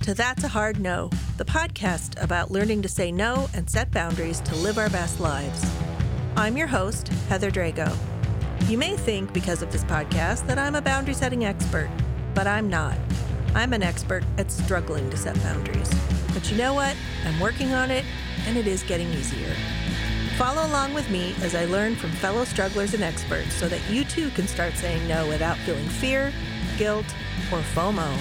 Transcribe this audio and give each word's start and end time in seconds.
To 0.00 0.14
That's 0.14 0.44
a 0.44 0.48
Hard 0.48 0.80
No, 0.80 1.10
the 1.36 1.44
podcast 1.44 2.22
about 2.22 2.50
learning 2.50 2.80
to 2.82 2.88
say 2.88 3.12
no 3.12 3.50
and 3.52 3.68
set 3.68 3.90
boundaries 3.90 4.40
to 4.40 4.54
live 4.56 4.78
our 4.78 4.88
best 4.88 5.20
lives. 5.20 5.70
I'm 6.36 6.56
your 6.56 6.66
host, 6.66 7.08
Heather 7.28 7.50
Drago. 7.50 7.94
You 8.66 8.78
may 8.78 8.96
think, 8.96 9.30
because 9.34 9.60
of 9.60 9.70
this 9.70 9.84
podcast, 9.84 10.46
that 10.46 10.58
I'm 10.58 10.74
a 10.74 10.80
boundary 10.80 11.12
setting 11.12 11.44
expert, 11.44 11.90
but 12.34 12.46
I'm 12.46 12.70
not. 12.70 12.96
I'm 13.54 13.74
an 13.74 13.82
expert 13.82 14.24
at 14.38 14.50
struggling 14.50 15.10
to 15.10 15.18
set 15.18 15.36
boundaries. 15.42 15.90
But 16.32 16.50
you 16.50 16.56
know 16.56 16.72
what? 16.72 16.96
I'm 17.26 17.38
working 17.38 17.74
on 17.74 17.90
it, 17.90 18.06
and 18.46 18.56
it 18.56 18.66
is 18.66 18.82
getting 18.84 19.08
easier. 19.12 19.54
Follow 20.38 20.64
along 20.66 20.94
with 20.94 21.10
me 21.10 21.34
as 21.42 21.54
I 21.54 21.66
learn 21.66 21.94
from 21.94 22.10
fellow 22.12 22.44
strugglers 22.44 22.94
and 22.94 23.02
experts 23.02 23.52
so 23.52 23.68
that 23.68 23.90
you 23.90 24.04
too 24.04 24.30
can 24.30 24.46
start 24.46 24.72
saying 24.74 25.06
no 25.06 25.28
without 25.28 25.58
feeling 25.58 25.88
fear, 25.88 26.32
guilt, 26.78 27.06
or 27.52 27.58
FOMO. 27.58 28.18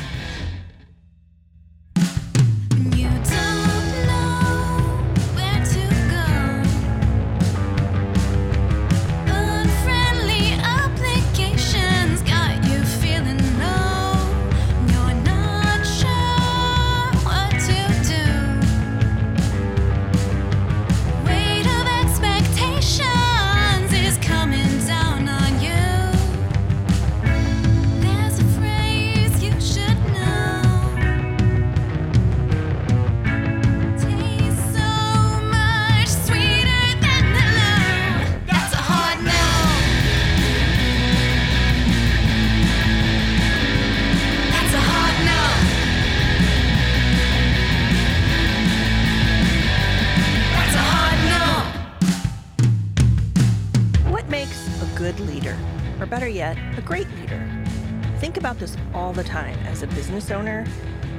Business 60.19 60.37
owner, 60.37 60.65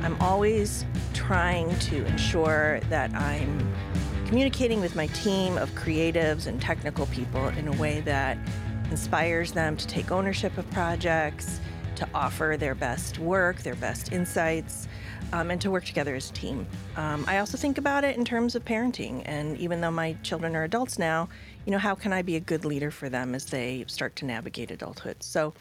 I'm 0.03 0.21
always 0.21 0.85
trying 1.15 1.75
to 1.79 2.05
ensure 2.05 2.81
that 2.91 3.11
I'm 3.15 3.75
communicating 4.27 4.79
with 4.79 4.95
my 4.95 5.07
team 5.07 5.57
of 5.57 5.71
creatives 5.71 6.47
and 6.47 6.61
technical 6.61 7.07
people 7.07 7.49
in 7.49 7.67
a 7.69 7.73
way 7.79 8.03
that 8.03 8.37
inspires 8.91 9.53
them 9.53 9.75
to 9.79 9.87
take 9.87 10.11
ownership 10.11 10.59
of 10.59 10.71
projects, 10.71 11.61
to 11.97 12.07
offer 12.13 12.57
their 12.59 12.75
best 12.75 13.19
work, 13.19 13.63
their 13.63 13.75
best 13.77 14.13
insights, 14.13 14.87
um, 15.33 15.51
and 15.51 15.63
to 15.63 15.71
work 15.71 15.87
together 15.87 16.15
as 16.15 16.29
a 16.29 16.35
team. 16.35 16.67
Um, 16.97 17.25
I 17.27 17.39
also 17.39 17.57
think 17.57 17.79
about 17.79 18.05
it 18.05 18.19
in 18.19 18.25
terms 18.27 18.55
of 18.55 18.67
parenting, 18.67 19.23
and 19.25 19.57
even 19.57 19.81
though 19.81 19.91
my 19.91 20.13
children 20.23 20.55
are 20.55 20.65
adults 20.65 20.99
now, 20.99 21.27
you 21.65 21.73
know, 21.73 21.79
how 21.79 21.95
can 21.95 22.13
I 22.13 22.21
be 22.21 22.37
a 22.37 22.41
good 22.41 22.67
leader 22.67 22.91
for 22.91 23.09
them 23.09 23.35
as 23.35 23.47
they 23.47 23.83
start 23.87 24.15
to 24.17 24.27
navigate 24.27 24.71
adulthood? 24.71 25.23
So, 25.23 25.55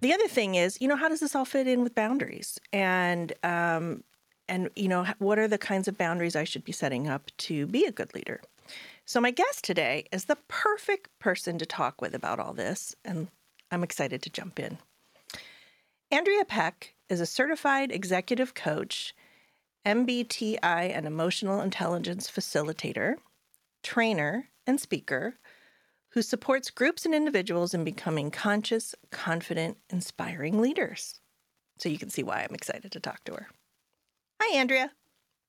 the 0.00 0.12
other 0.12 0.28
thing 0.28 0.54
is, 0.54 0.80
you 0.80 0.88
know, 0.88 0.96
how 0.96 1.08
does 1.08 1.20
this 1.20 1.34
all 1.34 1.44
fit 1.44 1.66
in 1.66 1.82
with 1.82 1.94
boundaries? 1.94 2.58
And 2.72 3.32
um, 3.42 4.04
and 4.48 4.70
you 4.76 4.88
know, 4.88 5.06
what 5.18 5.38
are 5.38 5.48
the 5.48 5.58
kinds 5.58 5.88
of 5.88 5.98
boundaries 5.98 6.36
I 6.36 6.44
should 6.44 6.64
be 6.64 6.72
setting 6.72 7.08
up 7.08 7.30
to 7.38 7.66
be 7.66 7.84
a 7.84 7.92
good 7.92 8.14
leader? 8.14 8.40
So 9.04 9.20
my 9.20 9.30
guest 9.30 9.64
today 9.64 10.04
is 10.12 10.26
the 10.26 10.36
perfect 10.48 11.08
person 11.18 11.58
to 11.58 11.66
talk 11.66 12.00
with 12.00 12.14
about 12.14 12.38
all 12.38 12.52
this, 12.52 12.94
and 13.04 13.28
I'm 13.70 13.82
excited 13.82 14.22
to 14.22 14.30
jump 14.30 14.58
in. 14.58 14.78
Andrea 16.10 16.44
Peck 16.44 16.94
is 17.08 17.20
a 17.20 17.26
certified 17.26 17.90
executive 17.90 18.54
coach, 18.54 19.14
MBTI 19.84 20.60
and 20.62 21.06
emotional 21.06 21.60
intelligence 21.60 22.30
facilitator, 22.30 23.16
trainer, 23.82 24.48
and 24.66 24.80
speaker 24.80 25.34
who 26.18 26.22
supports 26.22 26.68
groups 26.68 27.06
and 27.06 27.14
individuals 27.14 27.74
in 27.74 27.84
becoming 27.84 28.28
conscious, 28.28 28.92
confident, 29.12 29.76
inspiring 29.88 30.60
leaders. 30.60 31.20
So 31.78 31.88
you 31.88 31.96
can 31.96 32.10
see 32.10 32.24
why 32.24 32.42
I'm 32.42 32.56
excited 32.56 32.90
to 32.90 32.98
talk 32.98 33.22
to 33.26 33.34
her. 33.34 33.46
Hi, 34.42 34.58
Andrea. 34.58 34.90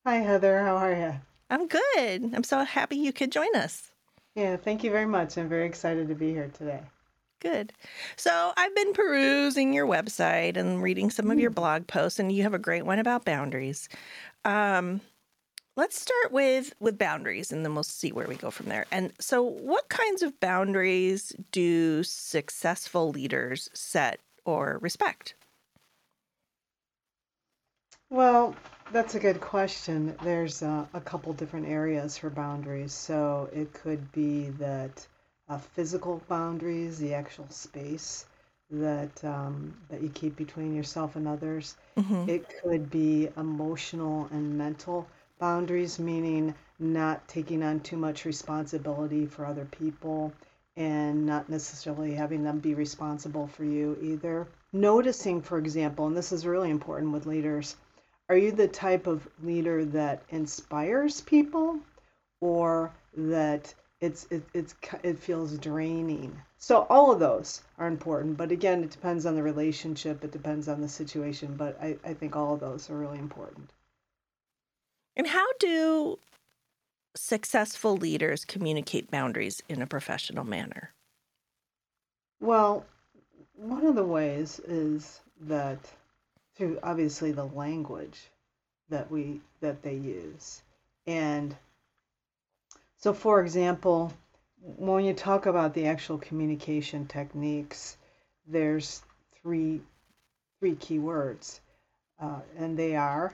Hi, 0.06 0.18
Heather. 0.18 0.64
How 0.64 0.78
are 0.78 0.94
you? 0.94 1.16
I'm 1.50 1.68
good. 1.68 2.36
I'm 2.36 2.44
so 2.44 2.64
happy 2.64 2.98
you 2.98 3.12
could 3.12 3.32
join 3.32 3.56
us. 3.56 3.90
Yeah, 4.36 4.58
thank 4.58 4.84
you 4.84 4.92
very 4.92 5.08
much. 5.08 5.40
I'm 5.40 5.50
very 5.50 5.66
excited 5.66 6.08
to 6.08 6.14
be 6.14 6.34
here 6.34 6.52
today. 6.54 6.82
Good. 7.40 7.74
So 8.16 8.54
I've 8.56 8.76
been 8.76 8.94
perusing 8.94 9.74
your 9.74 9.88
website 9.88 10.56
and 10.56 10.84
reading 10.84 11.10
some 11.10 11.32
of 11.32 11.40
your 11.40 11.50
blog 11.50 11.88
posts, 11.88 12.20
and 12.20 12.32
you 12.32 12.44
have 12.44 12.54
a 12.54 12.60
great 12.60 12.86
one 12.86 13.00
about 13.00 13.26
boundaries. 13.26 13.90
Um, 14.46 15.02
let's 15.80 16.00
start 16.00 16.34
with 16.34 16.74
with 16.82 16.98
boundaries, 16.98 17.52
and 17.52 17.64
then 17.64 17.74
we'll 17.74 17.84
see 17.84 18.12
where 18.12 18.28
we 18.28 18.36
go 18.36 18.52
from 18.52 18.68
there. 18.68 18.86
And 18.92 19.14
so, 19.20 19.42
what 19.42 19.88
kinds 19.88 20.22
of 20.22 20.40
boundaries 20.40 21.34
do 21.52 22.04
successful 22.04 23.12
leaders 23.12 23.70
set 23.74 24.20
or 24.44 24.78
respect? 24.82 25.36
Well, 28.10 28.56
that's 28.92 29.16
a 29.16 29.20
good 29.20 29.40
question. 29.40 30.16
There's 30.22 30.62
uh, 30.64 30.86
a 30.94 31.00
couple 31.00 31.32
different 31.34 31.68
areas 31.68 32.18
for 32.18 32.30
boundaries. 32.30 32.92
So 32.92 33.50
it 33.54 33.72
could 33.72 34.12
be 34.12 34.50
that 34.58 35.08
uh, 35.48 35.60
physical 35.60 36.22
boundaries, 36.28 36.98
the 36.98 37.14
actual 37.14 37.48
space 37.50 38.26
that 38.72 39.24
um, 39.24 39.74
that 39.90 40.02
you 40.02 40.10
keep 40.10 40.36
between 40.36 40.76
yourself 40.76 41.16
and 41.16 41.28
others. 41.28 41.76
It 42.28 42.46
could 42.62 42.90
be 42.90 43.30
emotional 43.38 44.28
and 44.32 44.58
mental 44.58 45.08
boundaries, 45.40 45.98
meaning 46.00 46.54
not 46.78 47.28
taking 47.28 47.64
on 47.64 47.80
too 47.80 47.98
much 47.98 48.26
responsibility 48.26 49.26
for 49.26 49.46
other 49.46 49.66
people 49.66 50.32
and 50.78 51.26
not 51.26 51.50
necessarily 51.50 52.14
having 52.14 52.44
them 52.44 52.60
be 52.60 52.74
responsible 52.74 53.48
for 53.48 53.64
you 53.64 53.98
either. 54.02 54.48
Noticing, 54.72 55.42
for 55.42 55.58
example, 55.58 56.08
and 56.08 56.16
this 56.16 56.32
is 56.32 56.46
really 56.46 56.70
important 56.70 57.12
with 57.12 57.26
leaders, 57.26 57.76
are 58.30 58.38
you 58.38 58.52
the 58.52 58.68
type 58.68 59.08
of 59.08 59.28
leader 59.42 59.84
that 59.86 60.22
inspires 60.30 61.22
people 61.22 61.80
or 62.40 62.92
that 63.18 63.74
it's 64.02 64.28
it, 64.30 64.44
it's 64.54 64.76
it 65.04 65.20
feels 65.20 65.58
draining 65.58 66.40
so 66.58 66.86
all 66.90 67.12
of 67.12 67.20
those 67.20 67.62
are 67.78 67.88
important 67.88 68.38
but 68.38 68.52
again 68.52 68.84
it 68.84 68.92
depends 68.92 69.26
on 69.26 69.36
the 69.36 69.44
relationship 69.44 70.24
it 70.24 70.32
depends 70.32 70.70
on 70.70 70.80
the 70.80 70.88
situation 70.88 71.56
but 71.58 71.78
i, 71.82 71.98
I 72.06 72.14
think 72.14 72.36
all 72.36 72.54
of 72.54 72.62
those 72.62 72.90
are 72.90 72.98
really 72.98 73.20
important 73.20 73.70
And 75.20 75.28
how 75.28 75.48
do 75.60 76.18
successful 77.14 77.98
leaders 77.98 78.46
communicate 78.46 79.12
boundaries 79.12 79.62
in 79.68 79.82
a 79.82 79.86
professional 79.86 80.46
manner? 80.46 80.94
well 82.40 82.86
one 83.58 83.86
of 83.86 83.96
the 83.96 84.04
ways 84.04 84.60
is 84.66 85.20
that 85.42 85.78
through 86.56 86.80
obviously 86.84 87.34
the 87.34 87.48
language 87.48 88.30
that 88.88 89.12
we 89.12 89.42
that 89.60 89.84
they 89.84 89.96
use 89.96 90.62
and 91.06 91.54
so 92.96 93.12
for 93.12 93.42
example 93.42 94.14
when 94.62 95.04
you 95.04 95.14
talk 95.14 95.48
about 95.48 95.74
the 95.74 95.86
actual 95.86 96.18
communication 96.18 97.06
techniques 97.08 97.98
there's 98.48 99.02
three 99.42 99.82
three 100.60 100.76
key 100.76 101.00
words 101.00 101.60
uh, 102.22 102.40
and 102.58 102.78
they 102.78 102.96
are 102.96 103.34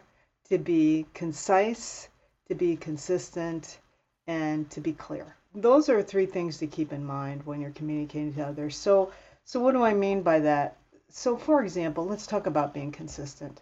to 0.50 0.58
be 0.58 1.06
concise 1.14 2.10
to 2.48 2.56
be 2.56 2.76
consistent 2.76 3.80
and 4.28 4.70
to 4.72 4.82
be 4.82 4.94
clear 4.94 5.36
those 5.56 5.88
are 5.88 6.04
three 6.04 6.26
things 6.26 6.58
to 6.58 6.68
keep 6.68 6.92
in 6.92 7.06
mind 7.06 7.46
when 7.46 7.62
you're 7.62 7.72
communicating 7.72 8.34
to 8.34 8.46
others. 8.46 8.76
So, 8.76 9.12
so 9.46 9.60
what 9.60 9.72
do 9.72 9.84
I 9.84 9.94
mean 9.94 10.22
by 10.22 10.40
that? 10.40 10.78
So, 11.10 11.38
for 11.38 11.64
example, 11.64 12.06
let's 12.06 12.28
talk 12.28 12.46
about 12.46 12.74
being 12.74 12.92
consistent. 12.92 13.62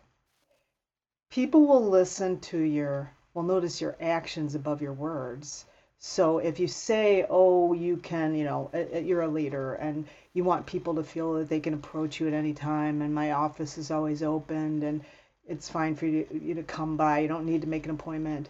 People 1.29 1.65
will 1.67 1.87
listen 1.87 2.39
to 2.39 2.57
your, 2.57 3.11
will 3.33 3.43
notice 3.43 3.79
your 3.79 3.95
actions 4.01 4.55
above 4.55 4.81
your 4.81 4.93
words. 4.93 5.65
So 5.99 6.39
if 6.39 6.59
you 6.59 6.67
say, 6.67 7.25
oh, 7.29 7.73
you 7.73 7.97
can, 7.97 8.35
you 8.35 8.43
know, 8.43 8.69
you're 8.93 9.21
a 9.21 9.27
leader 9.27 9.75
and 9.75 10.05
you 10.33 10.43
want 10.43 10.65
people 10.65 10.95
to 10.95 11.03
feel 11.03 11.35
that 11.35 11.47
they 11.47 11.59
can 11.59 11.73
approach 11.73 12.19
you 12.19 12.27
at 12.27 12.33
any 12.33 12.53
time 12.53 13.01
and 13.01 13.15
my 13.15 13.31
office 13.31 13.77
is 13.77 13.89
always 13.89 14.21
open 14.21 14.83
and 14.83 15.05
it's 15.47 15.69
fine 15.69 15.95
for 15.95 16.05
you 16.05 16.23
to, 16.23 16.43
you 16.43 16.53
to 16.55 16.63
come 16.63 16.97
by, 16.97 17.19
you 17.19 17.27
don't 17.27 17.45
need 17.45 17.61
to 17.61 17.67
make 17.67 17.85
an 17.85 17.91
appointment 17.91 18.49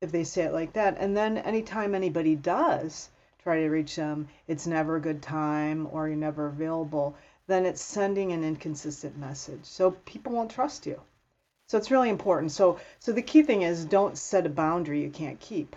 if 0.00 0.12
they 0.12 0.24
say 0.24 0.42
it 0.42 0.52
like 0.52 0.72
that. 0.74 0.96
And 0.98 1.16
then 1.16 1.38
anytime 1.38 1.94
anybody 1.94 2.34
does 2.34 3.08
try 3.42 3.60
to 3.60 3.68
reach 3.68 3.96
them, 3.96 4.28
it's 4.48 4.66
never 4.66 4.96
a 4.96 5.00
good 5.00 5.22
time 5.22 5.88
or 5.90 6.08
you're 6.08 6.16
never 6.16 6.46
available, 6.46 7.16
then 7.46 7.66
it's 7.66 7.82
sending 7.82 8.32
an 8.32 8.44
inconsistent 8.44 9.16
message. 9.18 9.64
So 9.64 9.92
people 9.92 10.32
won't 10.32 10.50
trust 10.50 10.86
you. 10.86 11.00
So 11.66 11.78
it's 11.78 11.90
really 11.90 12.10
important. 12.10 12.52
So 12.52 12.78
so 12.98 13.12
the 13.12 13.22
key 13.22 13.42
thing 13.42 13.62
is 13.62 13.84
don't 13.84 14.18
set 14.18 14.46
a 14.46 14.50
boundary 14.50 15.02
you 15.02 15.10
can't 15.10 15.40
keep. 15.40 15.76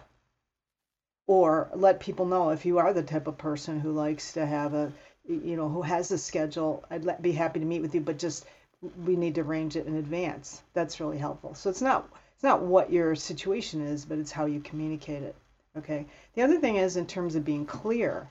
Or 1.28 1.70
let 1.74 2.00
people 2.00 2.26
know 2.26 2.50
if 2.50 2.66
you 2.66 2.78
are 2.80 2.94
the 2.94 3.04
type 3.04 3.28
of 3.28 3.38
person 3.38 3.80
who 3.80 3.92
likes 3.92 4.34
to 4.34 4.46
have 4.46 4.74
a 4.74 4.92
you 5.28 5.58
know 5.58 5.68
who 5.68 5.82
has 5.82 6.12
a 6.12 6.18
schedule, 6.18 6.86
I'd 6.90 7.22
be 7.22 7.34
happy 7.34 7.60
to 7.60 7.66
meet 7.66 7.82
with 7.82 7.96
you, 7.96 8.02
but 8.02 8.18
just 8.18 8.46
we 8.82 9.16
need 9.16 9.36
to 9.36 9.42
arrange 9.42 9.76
it 9.76 9.88
in 9.88 9.96
advance. 9.96 10.62
That's 10.74 11.00
really 11.00 11.18
helpful. 11.18 11.56
So 11.56 11.70
it's 11.70 11.82
not 11.82 12.08
it's 12.36 12.44
not 12.44 12.62
what 12.62 12.92
your 12.92 13.16
situation 13.16 13.82
is, 13.82 14.06
but 14.06 14.20
it's 14.20 14.32
how 14.32 14.46
you 14.46 14.60
communicate 14.60 15.24
it. 15.24 15.36
Okay. 15.78 16.06
The 16.36 16.44
other 16.44 16.60
thing 16.60 16.76
is 16.76 16.98
in 16.98 17.08
terms 17.08 17.36
of 17.36 17.44
being 17.44 17.66
clear. 17.66 18.30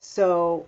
So 0.00 0.66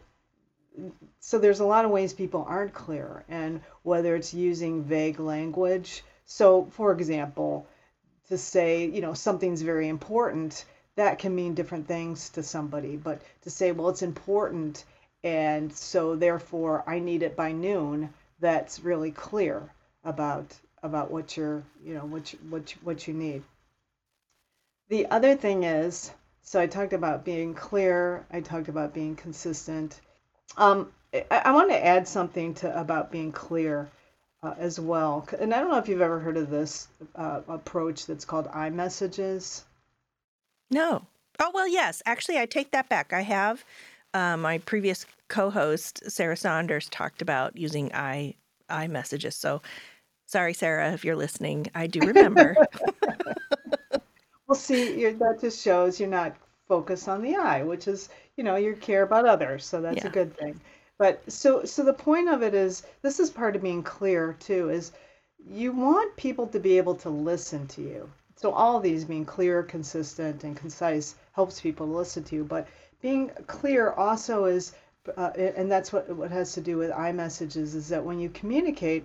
so 1.20 1.38
there's 1.38 1.60
a 1.60 1.66
lot 1.66 1.84
of 1.84 1.90
ways 1.90 2.12
people 2.12 2.44
aren't 2.48 2.72
clear 2.72 3.24
and 3.28 3.60
whether 3.82 4.16
it's 4.16 4.34
using 4.34 4.84
vague 4.84 5.20
language. 5.20 6.04
So 6.24 6.66
for 6.72 6.92
example, 6.92 7.66
to 8.28 8.38
say, 8.38 8.86
you 8.86 9.00
know, 9.00 9.14
something's 9.14 9.62
very 9.62 9.88
important, 9.88 10.64
that 10.96 11.18
can 11.18 11.34
mean 11.34 11.54
different 11.54 11.88
things 11.88 12.30
to 12.30 12.42
somebody, 12.42 12.96
but 12.96 13.22
to 13.42 13.50
say, 13.50 13.72
well, 13.72 13.88
it's 13.88 14.02
important 14.02 14.84
and 15.22 15.72
so 15.72 16.16
therefore 16.16 16.82
I 16.86 16.98
need 16.98 17.22
it 17.22 17.36
by 17.36 17.52
noon, 17.52 18.12
that's 18.40 18.80
really 18.80 19.10
clear 19.10 19.70
about 20.04 20.56
about 20.82 21.10
what 21.10 21.36
you're 21.36 21.62
you 21.84 21.94
know 21.94 22.04
what 22.04 22.32
you, 22.32 22.38
what 22.48 22.74
you, 22.74 22.80
what 22.82 23.08
you 23.08 23.14
need 23.14 23.42
the 24.88 25.06
other 25.06 25.36
thing 25.36 25.64
is 25.64 26.10
so 26.42 26.60
i 26.60 26.66
talked 26.66 26.92
about 26.92 27.24
being 27.24 27.54
clear 27.54 28.24
i 28.30 28.40
talked 28.40 28.68
about 28.68 28.94
being 28.94 29.14
consistent 29.16 30.00
um, 30.56 30.90
I, 31.14 31.24
I 31.30 31.52
want 31.52 31.70
to 31.70 31.86
add 31.86 32.08
something 32.08 32.54
to 32.54 32.80
about 32.80 33.12
being 33.12 33.30
clear 33.32 33.88
uh, 34.42 34.54
as 34.58 34.80
well 34.80 35.28
and 35.38 35.54
i 35.54 35.60
don't 35.60 35.70
know 35.70 35.78
if 35.78 35.88
you've 35.88 36.00
ever 36.00 36.18
heard 36.18 36.36
of 36.36 36.50
this 36.50 36.88
uh, 37.14 37.42
approach 37.48 38.06
that's 38.06 38.24
called 38.24 38.48
I-messages 38.52 39.64
No. 40.70 41.06
Oh, 41.38 41.50
well, 41.54 41.66
yes. 41.66 42.02
Actually, 42.06 42.38
I 42.38 42.46
take 42.46 42.70
that 42.72 42.88
back. 42.88 43.12
I 43.12 43.22
have. 43.22 43.64
Uh, 44.12 44.36
my 44.36 44.58
previous 44.58 45.06
co 45.30 45.48
host, 45.48 46.02
Sarah 46.10 46.36
Saunders, 46.36 46.90
talked 46.90 47.22
about 47.22 47.56
using 47.56 47.90
i 47.94 48.34
i 48.68 48.86
messages. 48.86 49.34
So 49.34 49.62
sorry, 50.26 50.52
Sarah, 50.52 50.92
if 50.92 51.04
you're 51.04 51.16
listening. 51.16 51.68
I 51.74 51.86
do 51.86 52.00
remember. 52.00 52.54
well 54.50 54.58
see 54.58 55.00
you're, 55.00 55.12
that 55.12 55.38
just 55.40 55.62
shows 55.62 56.00
you're 56.00 56.08
not 56.08 56.36
focused 56.66 57.08
on 57.08 57.22
the 57.22 57.36
i 57.36 57.62
which 57.62 57.86
is 57.86 58.08
you 58.36 58.42
know 58.42 58.56
you 58.56 58.74
care 58.74 59.04
about 59.04 59.24
others 59.24 59.64
so 59.64 59.80
that's 59.80 60.04
a 60.04 60.08
good 60.08 60.36
thing 60.36 60.60
but 60.98 61.22
so 61.30 61.64
so 61.64 61.84
the 61.84 61.92
point 61.92 62.28
of 62.28 62.42
it 62.42 62.52
is 62.52 62.82
this 63.02 63.20
is 63.20 63.30
part 63.30 63.54
of 63.54 63.62
being 63.62 63.82
clear 63.82 64.36
too 64.40 64.68
is 64.68 64.90
you 65.48 65.70
want 65.70 66.16
people 66.16 66.48
to 66.48 66.58
be 66.58 66.76
able 66.76 66.96
to 66.96 67.08
listen 67.08 67.66
to 67.68 67.80
you 67.80 68.10
so 68.34 68.50
all 68.50 68.76
of 68.76 68.82
these 68.82 69.04
being 69.04 69.24
clear 69.24 69.62
consistent 69.62 70.42
and 70.42 70.56
concise 70.56 71.14
helps 71.32 71.60
people 71.60 71.86
to 71.86 71.92
listen 71.92 72.24
to 72.24 72.34
you 72.34 72.44
but 72.44 72.66
being 73.00 73.30
clear 73.46 73.92
also 73.92 74.46
is 74.46 74.72
uh, 75.16 75.30
and 75.36 75.70
that's 75.70 75.92
what 75.92 76.14
what 76.14 76.30
has 76.30 76.52
to 76.54 76.60
do 76.60 76.76
with 76.76 76.90
I-messages 76.90 77.74
is 77.74 77.88
that 77.88 78.04
when 78.04 78.20
you 78.20 78.28
communicate 78.28 79.04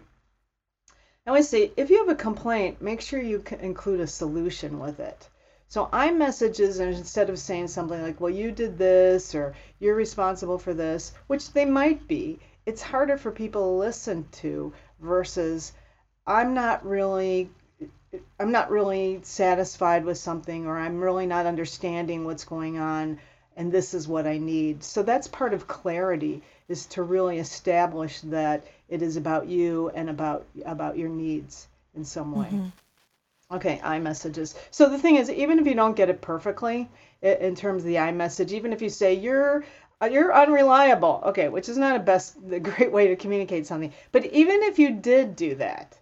I 1.25 1.31
always 1.31 1.49
say 1.49 1.71
if 1.75 1.89
you 1.89 1.97
have 1.99 2.09
a 2.09 2.15
complaint, 2.15 2.81
make 2.81 3.01
sure 3.01 3.19
you 3.19 3.43
include 3.59 3.99
a 3.99 4.07
solution 4.07 4.77
with 4.79 4.99
it. 4.99 5.27
So 5.67 5.89
I-messages, 5.91 6.79
and 6.79 6.93
instead 6.93 7.31
of 7.31 7.39
saying 7.39 7.69
something 7.69 7.99
like, 7.99 8.21
well, 8.21 8.29
you 8.29 8.51
did 8.51 8.77
this 8.77 9.33
or 9.33 9.55
you're 9.79 9.95
responsible 9.95 10.59
for 10.59 10.75
this, 10.75 11.13
which 11.25 11.51
they 11.51 11.65
might 11.65 12.07
be, 12.07 12.39
it's 12.67 12.83
harder 12.83 13.17
for 13.17 13.31
people 13.31 13.61
to 13.61 13.79
listen 13.79 14.27
to 14.33 14.71
versus 14.99 15.73
I'm 16.27 16.53
not 16.53 16.85
really 16.85 17.49
I'm 18.39 18.51
not 18.51 18.69
really 18.69 19.19
satisfied 19.23 20.05
with 20.05 20.17
something 20.17 20.67
or 20.67 20.77
I'm 20.77 21.01
really 21.01 21.25
not 21.25 21.47
understanding 21.47 22.23
what's 22.23 22.45
going 22.45 22.77
on 22.77 23.19
and 23.55 23.71
this 23.71 23.93
is 23.93 24.07
what 24.07 24.27
I 24.27 24.37
need. 24.37 24.83
So 24.83 25.03
that's 25.03 25.27
part 25.27 25.53
of 25.53 25.67
clarity 25.67 26.41
is 26.67 26.85
to 26.87 27.03
really 27.03 27.39
establish 27.39 28.21
that 28.21 28.65
it 28.89 29.01
is 29.01 29.17
about 29.17 29.47
you 29.47 29.89
and 29.95 30.09
about 30.09 30.45
about 30.65 30.97
your 30.97 31.09
needs 31.09 31.67
in 31.95 32.03
some 32.03 32.31
way. 32.31 32.47
Okay, 33.51 33.79
I-messages. 33.83 34.55
So 34.71 34.89
the 34.89 34.97
thing 34.97 35.17
is, 35.17 35.29
even 35.29 35.59
if 35.59 35.67
you 35.67 35.75
don't 35.75 35.95
get 35.95 36.09
it 36.09 36.19
perfectly 36.19 36.89
in 37.21 37.55
terms 37.55 37.83
of 37.83 37.87
the 37.87 37.99
I-message, 37.99 38.51
even 38.53 38.73
if 38.73 38.81
you 38.81 38.89
say 38.89 39.13
you're 39.13 39.63
uh, 40.01 40.07
you're 40.07 40.33
unreliable, 40.33 41.21
okay, 41.27 41.47
which 41.47 41.69
is 41.69 41.77
not 41.77 41.95
a 41.95 41.99
best 41.99 42.37
a 42.51 42.59
great 42.59 42.91
way 42.91 43.07
to 43.07 43.15
communicate 43.15 43.67
something, 43.67 43.93
but 44.11 44.25
even 44.25 44.63
if 44.63 44.79
you 44.79 44.91
did 44.91 45.35
do 45.35 45.55
that, 45.55 45.97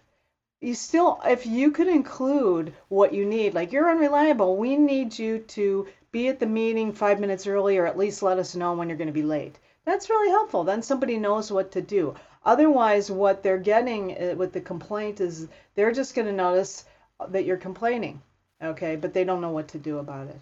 you 0.64 0.74
still 0.74 1.20
if 1.26 1.46
you 1.46 1.70
could 1.70 1.88
include 1.88 2.72
what 2.88 3.12
you 3.12 3.26
need 3.26 3.52
like 3.52 3.70
you're 3.70 3.90
unreliable 3.90 4.56
we 4.56 4.76
need 4.76 5.16
you 5.18 5.38
to 5.40 5.86
be 6.14 6.28
at 6.28 6.40
the 6.40 6.46
meeting 6.46 6.92
five 6.92 7.20
minutes 7.20 7.46
early 7.46 7.76
or 7.76 7.86
at 7.86 7.98
least 7.98 8.22
let 8.22 8.38
us 8.38 8.54
know 8.54 8.72
when 8.72 8.88
you're 8.88 9.02
going 9.02 9.14
to 9.14 9.20
be 9.22 9.22
late. 9.36 9.58
That's 9.84 10.08
really 10.08 10.30
helpful. 10.30 10.64
Then 10.64 10.82
somebody 10.82 11.18
knows 11.18 11.52
what 11.52 11.72
to 11.72 11.82
do. 11.82 12.14
Otherwise 12.44 13.10
what 13.10 13.42
they're 13.42 13.58
getting 13.58 14.16
uh, 14.16 14.34
with 14.36 14.52
the 14.52 14.60
complaint 14.60 15.20
is 15.20 15.48
they're 15.74 15.92
just 15.92 16.14
going 16.14 16.26
to 16.26 16.32
notice 16.32 16.84
that 17.28 17.44
you're 17.44 17.66
complaining 17.68 18.22
okay? 18.62 18.96
But 18.96 19.14
they 19.14 19.24
don't 19.24 19.40
know 19.40 19.50
what 19.50 19.68
to 19.68 19.78
do 19.78 19.98
about 19.98 20.28
it. 20.28 20.40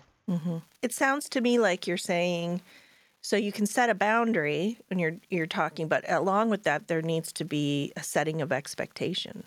It 0.82 0.92
sounds 0.92 1.28
to 1.30 1.40
me 1.40 1.58
like 1.58 1.86
you're 1.86 1.96
saying 1.96 2.62
so 3.24 3.36
you 3.36 3.52
can 3.52 3.66
set 3.66 3.88
a 3.88 3.94
boundary 3.94 4.78
when 4.88 4.98
you're 4.98 5.16
you're 5.30 5.46
talking, 5.46 5.86
but 5.86 6.04
along 6.10 6.50
with 6.50 6.64
that, 6.64 6.88
there 6.88 7.02
needs 7.02 7.32
to 7.34 7.44
be 7.44 7.92
a 7.96 8.02
setting 8.02 8.42
of 8.42 8.50
expectation. 8.50 9.44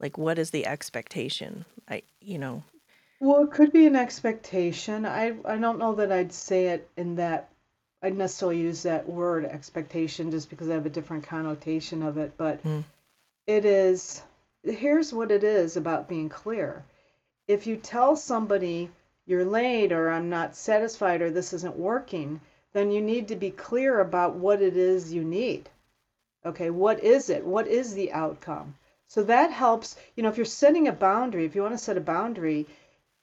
Like, 0.00 0.18
what 0.18 0.38
is 0.38 0.50
the 0.50 0.66
expectation? 0.66 1.64
I, 1.88 2.02
you 2.20 2.38
know, 2.38 2.62
Well, 3.20 3.44
it 3.44 3.52
could 3.52 3.72
be 3.72 3.86
an 3.86 3.96
expectation. 3.96 5.06
I 5.06 5.34
I 5.44 5.56
don't 5.56 5.78
know 5.78 5.94
that 5.94 6.12
I'd 6.12 6.32
say 6.32 6.68
it 6.68 6.88
in 6.96 7.16
that 7.16 7.48
I'd 8.02 8.16
necessarily 8.16 8.60
use 8.60 8.82
that 8.82 9.08
word 9.08 9.44
expectation 9.44 10.30
just 10.30 10.50
because 10.50 10.68
I 10.68 10.74
have 10.74 10.86
a 10.86 10.90
different 10.90 11.24
connotation 11.24 12.02
of 12.02 12.18
it, 12.18 12.34
but 12.36 12.60
hmm. 12.60 12.80
it 13.46 13.64
is 13.64 14.22
here's 14.62 15.12
what 15.12 15.30
it 15.30 15.44
is 15.44 15.76
about 15.76 16.08
being 16.08 16.28
clear. 16.28 16.84
If 17.46 17.66
you 17.66 17.76
tell 17.76 18.16
somebody 18.16 18.90
you're 19.26 19.44
late 19.44 19.92
or 19.92 20.10
I'm 20.10 20.28
not 20.28 20.56
satisfied 20.56 21.22
or 21.22 21.30
this 21.30 21.52
isn't 21.52 21.76
working, 21.76 22.40
then 22.72 22.90
you 22.90 23.00
need 23.00 23.28
to 23.28 23.36
be 23.36 23.50
clear 23.50 24.00
about 24.00 24.34
what 24.34 24.60
it 24.60 24.76
is 24.76 25.12
you 25.12 25.24
need. 25.24 25.70
Okay, 26.44 26.70
what 26.70 27.02
is 27.02 27.30
it? 27.30 27.44
What 27.44 27.68
is 27.68 27.94
the 27.94 28.12
outcome? 28.12 28.74
So 29.06 29.22
that 29.24 29.50
helps, 29.50 29.96
you 30.16 30.22
know, 30.22 30.28
if 30.28 30.36
you're 30.36 30.44
setting 30.44 30.88
a 30.88 30.92
boundary, 30.92 31.44
if 31.44 31.54
you 31.54 31.62
want 31.62 31.74
to 31.74 31.78
set 31.78 31.96
a 31.96 32.02
boundary, 32.02 32.66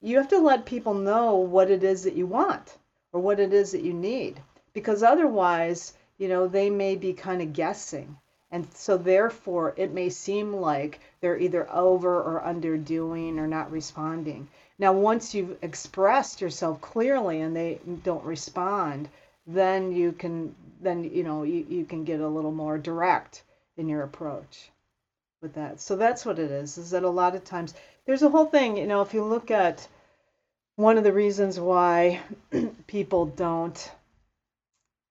you 0.02 0.18
have 0.18 0.28
to 0.30 0.40
let 0.40 0.66
people 0.66 0.94
know 0.94 1.36
what 1.36 1.70
it 1.70 1.84
is 1.84 2.04
that 2.04 2.16
you 2.16 2.26
want 2.26 2.78
or 3.14 3.22
what 3.22 3.40
it 3.40 3.54
is 3.54 3.72
that 3.72 3.84
you 3.84 3.94
need 3.94 4.42
because 4.74 5.04
otherwise 5.04 5.94
you 6.18 6.28
know 6.28 6.48
they 6.48 6.70
may 6.70 6.96
be 6.96 7.14
kind 7.14 7.42
of 7.42 7.54
guessing. 7.54 8.18
And 8.54 8.68
so 8.74 8.98
therefore 8.98 9.74
it 9.78 9.94
may 9.94 10.10
seem 10.10 10.54
like 10.54 11.00
they're 11.20 11.38
either 11.38 11.72
over 11.72 12.22
or 12.22 12.42
underdoing 12.44 13.40
or 13.40 13.48
not 13.48 13.72
responding. 13.72 14.48
Now 14.78 14.92
once 14.92 15.34
you've 15.34 15.58
expressed 15.62 16.42
yourself 16.42 16.82
clearly 16.82 17.42
and 17.42 17.56
they 17.56 17.80
don't 18.04 18.26
respond 18.26 19.08
then 19.48 19.92
you 19.92 20.12
can 20.12 20.56
then 20.82 21.04
you 21.04 21.24
know 21.24 21.44
you, 21.44 21.66
you 21.70 21.86
can 21.86 22.04
get 22.04 22.20
a 22.20 22.28
little 22.28 22.52
more 22.52 22.78
direct 22.78 23.44
in 23.78 23.88
your 23.88 24.04
approach 24.04 24.72
with 25.42 25.54
that. 25.56 25.82
So 25.82 25.96
that's 25.96 26.26
what 26.26 26.40
it 26.40 26.52
is. 26.52 26.78
Is 26.78 26.92
that 26.92 27.04
a 27.04 27.10
lot 27.10 27.36
of 27.36 27.44
times 27.44 27.74
there's 28.06 28.24
a 28.24 28.30
whole 28.30 28.46
thing. 28.46 28.78
You 28.78 28.88
know, 28.88 29.02
if 29.02 29.14
you 29.14 29.24
look 29.24 29.52
at 29.52 29.88
one 30.76 30.98
of 30.98 31.04
the 31.04 31.14
reasons 31.14 31.60
why 31.60 32.22
people 32.88 33.26
don't, 33.26 33.92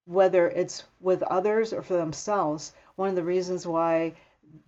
whether 0.07 0.49
it's 0.49 0.85
with 1.01 1.23
others 1.25 1.73
or 1.73 1.83
for 1.83 1.95
themselves, 1.95 2.73
one 2.97 3.09
of 3.09 3.17
the 3.17 3.23
reasons 3.23 3.67
why 3.67 4.15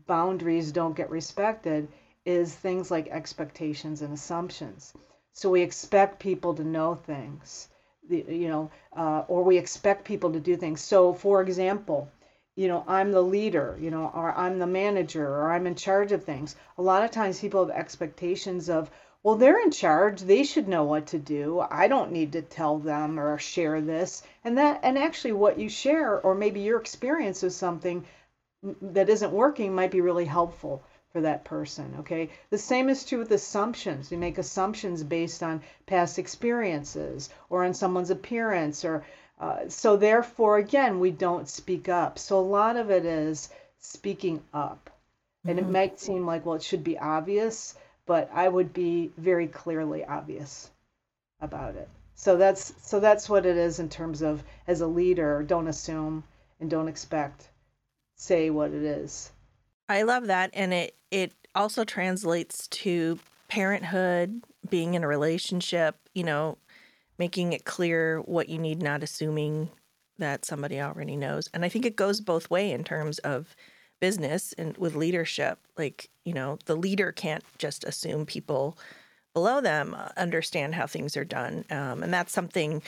boundaries 0.07 0.73
don't 0.73 0.97
get 0.97 1.11
respected 1.11 1.89
is 2.25 2.55
things 2.55 2.91
like 2.91 3.09
expectations 3.09 4.03
and 4.03 4.13
assumptions. 4.13 4.93
So 5.33 5.51
we 5.51 5.63
expect 5.63 6.19
people 6.19 6.55
to 6.55 6.65
know 6.65 6.95
things 6.95 7.69
you 8.09 8.49
know, 8.49 8.71
uh, 8.97 9.25
or 9.29 9.43
we 9.43 9.57
expect 9.57 10.05
people 10.05 10.33
to 10.33 10.41
do 10.41 10.57
things. 10.57 10.81
So, 10.81 11.13
for 11.13 11.41
example, 11.43 12.11
you 12.55 12.69
know, 12.69 12.85
I'm 12.87 13.13
the 13.13 13.23
leader, 13.23 13.79
you 13.81 13.91
know, 13.91 14.11
or 14.15 14.33
I'm 14.37 14.59
the 14.59 14.67
manager, 14.67 15.27
or 15.27 15.53
I'm 15.53 15.67
in 15.67 15.75
charge 15.75 16.13
of 16.13 16.25
things. 16.25 16.55
A 16.77 16.83
lot 16.83 17.05
of 17.05 17.11
times 17.11 17.41
people 17.41 17.67
have 17.67 17.77
expectations 17.77 18.69
of, 18.69 18.91
well, 19.23 19.37
they're 19.37 19.63
in 19.63 19.71
charge. 19.71 20.21
They 20.21 20.45
should 20.45 20.69
know 20.69 20.85
what 20.85 21.07
to 21.09 21.19
do. 21.19 21.61
I 21.61 21.89
don't 21.89 22.13
need 22.13 22.33
to 22.33 22.43
tell 22.43 22.79
them 22.79 23.19
or 23.19 23.39
share 23.39 23.81
this. 23.81 24.23
And 24.45 24.59
that, 24.59 24.81
and 24.83 24.99
actually, 24.99 25.33
what 25.33 25.59
you 25.59 25.69
share, 25.69 26.21
or 26.21 26.35
maybe 26.35 26.61
your 26.61 26.81
experience 26.81 27.43
of 27.43 27.53
something 27.53 28.05
that 28.83 29.09
isn't 29.09 29.33
working, 29.33 29.75
might 29.75 29.91
be 29.91 30.01
really 30.01 30.25
helpful 30.25 30.83
for 31.13 31.21
that 31.21 31.45
person. 31.45 31.95
Okay. 32.01 32.31
The 32.51 32.59
same 32.59 32.89
is 32.89 33.05
true 33.05 33.19
with 33.19 33.31
assumptions. 33.33 34.11
We 34.11 34.17
make 34.17 34.39
assumptions 34.39 35.05
based 35.05 35.43
on 35.43 35.63
past 35.87 36.19
experiences 36.19 37.29
or 37.51 37.65
on 37.65 37.75
someone's 37.75 38.11
appearance 38.11 38.85
or 38.85 39.05
uh, 39.43 39.69
so 39.69 39.97
therefore 39.97 40.57
again 40.57 41.01
we 41.01 41.11
don't 41.11 41.49
speak 41.49 41.89
up. 41.89 42.19
So 42.19 42.39
a 42.39 42.51
lot 42.59 42.77
of 42.77 42.91
it 42.91 43.05
is 43.05 43.51
speaking 43.79 44.43
up. 44.55 44.89
And 45.45 45.59
it 45.59 45.69
might 45.69 45.99
seem 45.99 46.25
like 46.25 46.47
well 46.47 46.55
it 46.55 46.63
should 46.63 46.85
be 46.85 46.99
obvious 46.99 47.75
but 48.07 48.31
i 48.33 48.49
would 48.49 48.73
be 48.73 49.13
very 49.17 49.47
clearly 49.47 50.05
obvious 50.05 50.71
about 51.41 51.75
it. 51.75 51.89
So 52.15 52.37
that's 52.37 52.73
so 52.81 53.01
that's 53.01 53.29
what 53.29 53.47
it 53.47 53.57
is 53.57 53.81
in 53.81 53.89
terms 53.89 54.23
of 54.23 54.45
as 54.67 54.81
a 54.81 54.87
leader 54.87 55.43
don't 55.43 55.69
assume 55.69 56.23
and 56.61 56.71
don't 56.71 56.89
expect 56.89 57.49
say 58.15 58.51
what 58.51 58.71
it 58.71 58.83
is. 58.85 59.33
I 59.89 60.03
love 60.03 60.29
that, 60.29 60.51
and 60.55 60.73
it 60.73 60.95
it 61.11 61.33
also 61.55 61.85
translates 61.85 62.69
to 62.69 63.19
parenthood, 63.49 64.43
being 64.71 64.95
in 64.95 65.03
a 65.03 65.09
relationship. 65.09 65.97
You 66.15 66.25
know, 66.25 66.59
making 67.23 67.53
it 67.53 67.65
clear 67.65 68.19
what 68.23 68.49
you 68.49 68.59
need, 68.59 68.83
not 68.83 69.05
assuming 69.05 69.71
that 70.19 70.45
somebody 70.45 70.81
already 70.81 71.15
knows. 71.15 71.49
And 71.55 71.65
I 71.65 71.69
think 71.69 71.87
it 71.87 71.95
goes 71.95 72.21
both 72.21 72.51
way 72.51 72.73
in 72.73 72.83
terms 72.83 73.21
of 73.21 73.55
business 74.01 74.53
and 74.59 74.77
with 74.77 74.97
leadership. 74.97 75.61
Like 75.79 76.11
you 76.25 76.35
know, 76.35 76.59
the 76.65 76.75
leader 76.75 77.13
can't 77.13 77.45
just 77.59 77.85
assume 77.85 78.27
people 78.27 78.77
below 79.35 79.61
them 79.61 79.95
uh, 79.97 80.09
understand 80.17 80.75
how 80.75 80.89
things 80.89 81.17
are 81.17 81.25
done, 81.25 81.65
um, 81.71 82.03
and 82.03 82.13
that's 82.13 82.33
something 82.33 82.83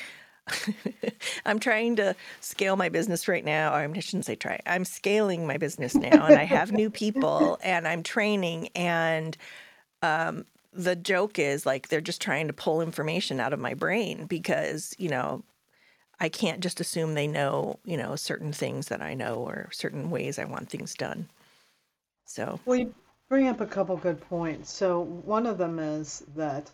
I'm 1.46 1.60
trying 1.60 1.94
to 1.96 2.16
scale 2.40 2.74
my 2.74 2.88
business 2.88 3.28
right 3.28 3.44
now. 3.44 3.72
Or 3.72 3.88
I 3.94 4.00
shouldn't 4.00 4.24
say 4.24 4.34
try. 4.34 4.58
I'm 4.66 4.84
scaling 4.84 5.46
my 5.46 5.58
business 5.58 5.94
now, 5.94 6.26
and 6.26 6.36
I 6.36 6.44
have 6.44 6.72
new 6.72 6.90
people, 7.04 7.56
and 7.62 7.86
I'm 7.86 8.02
training. 8.02 8.70
And 8.74 9.36
um, 10.02 10.44
the 10.74 10.96
joke 10.96 11.38
is 11.38 11.64
like 11.64 11.88
they're 11.88 12.00
just 12.00 12.20
trying 12.20 12.48
to 12.48 12.52
pull 12.52 12.80
information 12.80 13.40
out 13.40 13.52
of 13.52 13.60
my 13.60 13.74
brain 13.74 14.26
because 14.26 14.94
you 14.98 15.08
know 15.08 15.44
I 16.20 16.28
can't 16.28 16.60
just 16.60 16.80
assume 16.80 17.14
they 17.14 17.26
know 17.26 17.78
you 17.84 17.96
know 17.96 18.16
certain 18.16 18.52
things 18.52 18.88
that 18.88 19.00
I 19.00 19.14
know 19.14 19.36
or 19.36 19.68
certain 19.72 20.10
ways 20.10 20.38
I 20.38 20.44
want 20.44 20.68
things 20.68 20.94
done. 20.94 21.28
So 22.24 22.58
Well, 22.64 22.78
you 22.78 22.94
bring 23.28 23.48
up 23.48 23.60
a 23.60 23.66
couple 23.66 23.96
good 23.96 24.20
points. 24.28 24.70
So, 24.72 25.00
one 25.00 25.46
of 25.46 25.58
them 25.58 25.78
is 25.78 26.24
that 26.36 26.70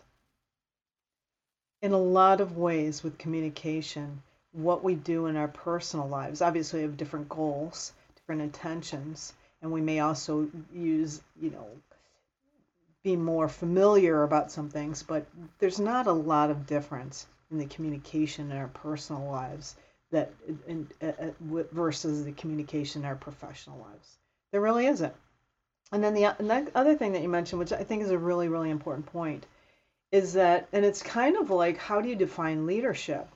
in 1.81 1.91
a 1.91 1.97
lot 1.97 2.41
of 2.41 2.57
ways 2.57 3.03
with 3.03 3.17
communication, 3.17 4.21
what 4.51 4.83
we 4.83 4.95
do 4.95 5.27
in 5.27 5.35
our 5.35 5.47
personal 5.47 6.07
lives, 6.07 6.41
obviously, 6.41 6.79
we 6.79 6.83
have 6.83 6.97
different 6.97 7.29
goals, 7.29 7.93
different 8.15 8.41
intentions, 8.41 9.33
and 9.61 9.71
we 9.71 9.81
may 9.81 9.99
also 9.99 10.49
use, 10.73 11.21
you 11.41 11.49
know, 11.49 11.67
be 13.03 13.15
more 13.15 13.47
familiar 13.47 14.23
about 14.23 14.51
some 14.51 14.69
things, 14.69 15.03
but 15.03 15.25
there's 15.59 15.79
not 15.79 16.07
a 16.07 16.11
lot 16.11 16.49
of 16.49 16.67
difference 16.67 17.25
in 17.49 17.57
the 17.57 17.65
communication 17.65 18.51
in 18.51 18.57
our 18.57 18.67
personal 18.67 19.25
lives 19.25 19.75
that 20.11 20.31
in, 20.67 20.87
uh, 21.01 21.07
uh, 21.07 21.31
w- 21.47 21.67
versus 21.71 22.23
the 22.23 22.31
communication 22.33 23.01
in 23.01 23.07
our 23.07 23.15
professional 23.15 23.79
lives. 23.79 24.17
There 24.51 24.61
really 24.61 24.85
isn't. 24.85 25.13
And 25.91 26.03
then 26.03 26.13
the, 26.13 26.25
and 26.25 26.49
the 26.49 26.71
other 26.75 26.95
thing 26.95 27.13
that 27.13 27.21
you 27.21 27.29
mentioned, 27.29 27.59
which 27.59 27.73
I 27.73 27.83
think 27.83 28.03
is 28.03 28.11
a 28.11 28.17
really, 28.17 28.47
really 28.49 28.69
important 28.69 29.05
point, 29.07 29.45
is 30.11 30.33
that, 30.33 30.67
and 30.71 30.85
it's 30.85 31.01
kind 31.01 31.37
of 31.37 31.49
like 31.49 31.77
how 31.77 32.01
do 32.01 32.09
you 32.09 32.15
define 32.15 32.65
leadership? 32.65 33.27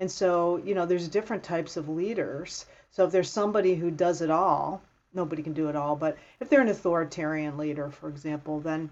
And 0.00 0.10
so, 0.10 0.56
you 0.56 0.74
know, 0.74 0.84
there's 0.84 1.08
different 1.08 1.42
types 1.42 1.76
of 1.76 1.88
leaders. 1.88 2.66
So 2.90 3.04
if 3.04 3.12
there's 3.12 3.30
somebody 3.30 3.74
who 3.74 3.90
does 3.90 4.20
it 4.20 4.30
all, 4.30 4.82
nobody 5.14 5.42
can 5.42 5.52
do 5.52 5.68
it 5.68 5.76
all, 5.76 5.94
but 5.94 6.16
if 6.40 6.48
they're 6.48 6.60
an 6.60 6.68
authoritarian 6.68 7.56
leader, 7.56 7.90
for 7.90 8.08
example, 8.08 8.60
then 8.60 8.90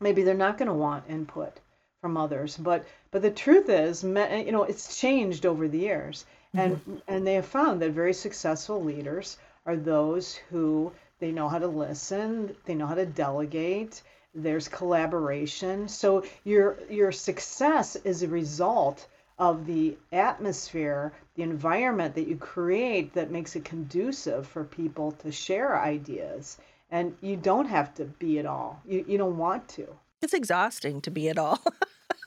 maybe 0.00 0.22
they're 0.22 0.34
not 0.34 0.58
going 0.58 0.68
to 0.68 0.74
want 0.74 1.04
input 1.08 1.60
from 2.00 2.16
others. 2.16 2.56
But 2.56 2.86
but 3.10 3.22
the 3.22 3.30
truth 3.30 3.68
is, 3.68 4.04
eh, 4.04 4.42
you 4.42 4.52
know, 4.52 4.64
it's 4.64 4.98
changed 4.98 5.46
over 5.46 5.68
the 5.68 5.78
years, 5.78 6.26
and 6.54 6.76
mm-hmm. 6.76 6.96
and 7.08 7.26
they 7.26 7.34
have 7.34 7.46
found 7.46 7.82
that 7.82 7.90
very 7.90 8.14
successful 8.14 8.82
leaders 8.82 9.38
are 9.66 9.76
those 9.76 10.36
who 10.50 10.92
they 11.18 11.32
know 11.32 11.48
how 11.48 11.58
to 11.58 11.66
listen, 11.66 12.56
they 12.64 12.74
know 12.74 12.86
how 12.86 12.94
to 12.94 13.06
delegate. 13.06 14.02
There's 14.34 14.68
collaboration. 14.68 15.88
So 15.88 16.24
your 16.44 16.78
your 16.88 17.12
success 17.12 17.96
is 17.96 18.22
a 18.22 18.28
result 18.28 19.08
of 19.38 19.66
the 19.66 19.96
atmosphere, 20.12 21.12
the 21.34 21.42
environment 21.42 22.14
that 22.14 22.26
you 22.26 22.36
create 22.36 23.14
that 23.14 23.30
makes 23.30 23.54
it 23.56 23.64
conducive 23.64 24.46
for 24.46 24.64
people 24.64 25.12
to 25.12 25.30
share 25.30 25.80
ideas. 25.80 26.58
And 26.90 27.14
you 27.20 27.36
don't 27.36 27.66
have 27.66 27.94
to 27.94 28.04
be 28.04 28.38
it 28.38 28.46
all. 28.46 28.80
You, 28.86 29.04
you 29.06 29.18
don't 29.18 29.36
want 29.36 29.68
to. 29.70 29.86
it's 30.22 30.34
exhausting 30.34 31.00
to 31.02 31.10
be 31.10 31.28
at 31.28 31.38
all. 31.38 31.60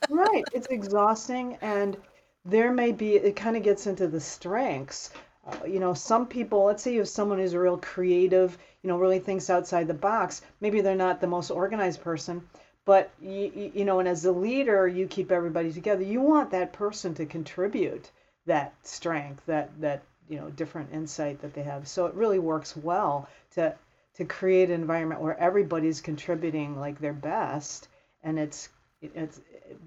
Right. 0.08 0.44
It's 0.52 0.66
exhausting. 0.66 1.58
And 1.60 1.96
there 2.44 2.72
may 2.72 2.90
be, 2.92 3.14
it 3.14 3.36
kind 3.36 3.56
of 3.56 3.62
gets 3.62 3.86
into 3.86 4.08
the 4.08 4.20
strengths. 4.20 5.10
Uh, 5.46 5.64
you 5.64 5.80
know, 5.80 5.94
some 5.94 6.26
people, 6.26 6.64
let's 6.64 6.82
say 6.82 6.92
you 6.92 6.98
have 6.98 7.08
someone 7.08 7.38
who's 7.38 7.52
a 7.52 7.60
real 7.60 7.78
creative, 7.78 8.58
you 8.82 8.88
know, 8.88 8.98
really 8.98 9.20
thinks 9.20 9.48
outside 9.48 9.86
the 9.86 9.94
box. 9.94 10.42
Maybe 10.60 10.80
they're 10.80 10.96
not 10.96 11.20
the 11.20 11.26
most 11.28 11.50
organized 11.50 12.02
person, 12.02 12.42
but 12.84 13.10
you, 13.20 13.72
you 13.74 13.84
know, 13.84 14.00
and 14.00 14.08
as 14.08 14.24
a 14.24 14.32
leader, 14.32 14.86
you 14.88 15.06
keep 15.06 15.30
everybody 15.30 15.72
together. 15.72 16.02
You 16.02 16.20
want 16.20 16.50
that 16.50 16.72
person 16.72 17.14
to 17.14 17.26
contribute 17.26 18.10
that 18.46 18.74
strength, 18.82 19.44
that 19.46 19.70
that 19.80 20.02
you 20.28 20.38
know, 20.38 20.50
different 20.50 20.92
insight 20.92 21.40
that 21.42 21.54
they 21.54 21.62
have. 21.62 21.86
So 21.86 22.06
it 22.06 22.14
really 22.14 22.38
works 22.38 22.76
well 22.76 23.28
to 23.54 23.74
to 24.16 24.24
create 24.24 24.70
an 24.70 24.80
environment 24.80 25.20
where 25.20 25.38
everybody's 25.38 26.00
contributing 26.00 26.78
like 26.78 27.00
their 27.00 27.12
best, 27.12 27.88
and 28.22 28.38
it's 28.38 28.68
it's 29.00 29.40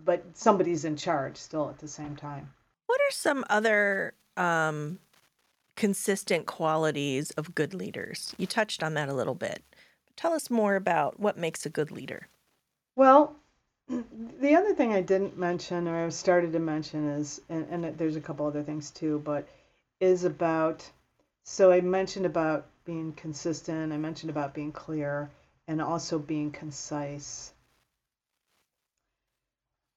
but 0.04 0.24
somebody's 0.34 0.86
in 0.86 0.96
charge 0.96 1.38
still 1.38 1.70
at 1.70 1.80
the 1.80 1.88
same 1.88 2.16
time. 2.16 2.52
What 2.88 3.00
are 3.02 3.12
some 3.12 3.46
other 3.50 4.14
um, 4.38 5.00
consistent 5.76 6.46
qualities 6.46 7.32
of 7.32 7.56
good 7.56 7.74
leaders? 7.74 8.36
You 8.38 8.48
touched 8.48 8.84
on 8.84 8.94
that 8.96 9.10
a 9.10 9.14
little 9.14 9.36
bit. 9.36 9.64
Tell 10.16 10.34
us 10.34 10.50
more 10.50 10.76
about 10.76 11.20
what 11.20 11.38
makes 11.38 11.66
a 11.66 11.70
good 11.70 11.92
leader. 11.92 12.28
Well, 12.96 13.36
the 13.90 14.56
other 14.56 14.74
thing 14.74 14.94
I 14.94 15.02
didn't 15.02 15.38
mention 15.38 15.88
or 15.88 16.06
I 16.06 16.10
started 16.10 16.54
to 16.54 16.60
mention 16.60 17.08
is, 17.10 17.42
and, 17.50 17.68
and 17.70 17.98
there's 17.98 18.16
a 18.16 18.22
couple 18.22 18.46
other 18.46 18.64
things 18.64 18.92
too, 18.92 19.22
but 19.24 19.48
is 20.00 20.24
about, 20.24 20.90
so 21.44 21.72
I 21.72 21.82
mentioned 21.82 22.26
about 22.26 22.66
being 22.86 23.14
consistent, 23.14 23.92
I 23.92 23.98
mentioned 23.98 24.30
about 24.30 24.54
being 24.54 24.72
clear, 24.72 25.30
and 25.68 25.82
also 25.82 26.20
being 26.20 26.52
concise. 26.52 27.52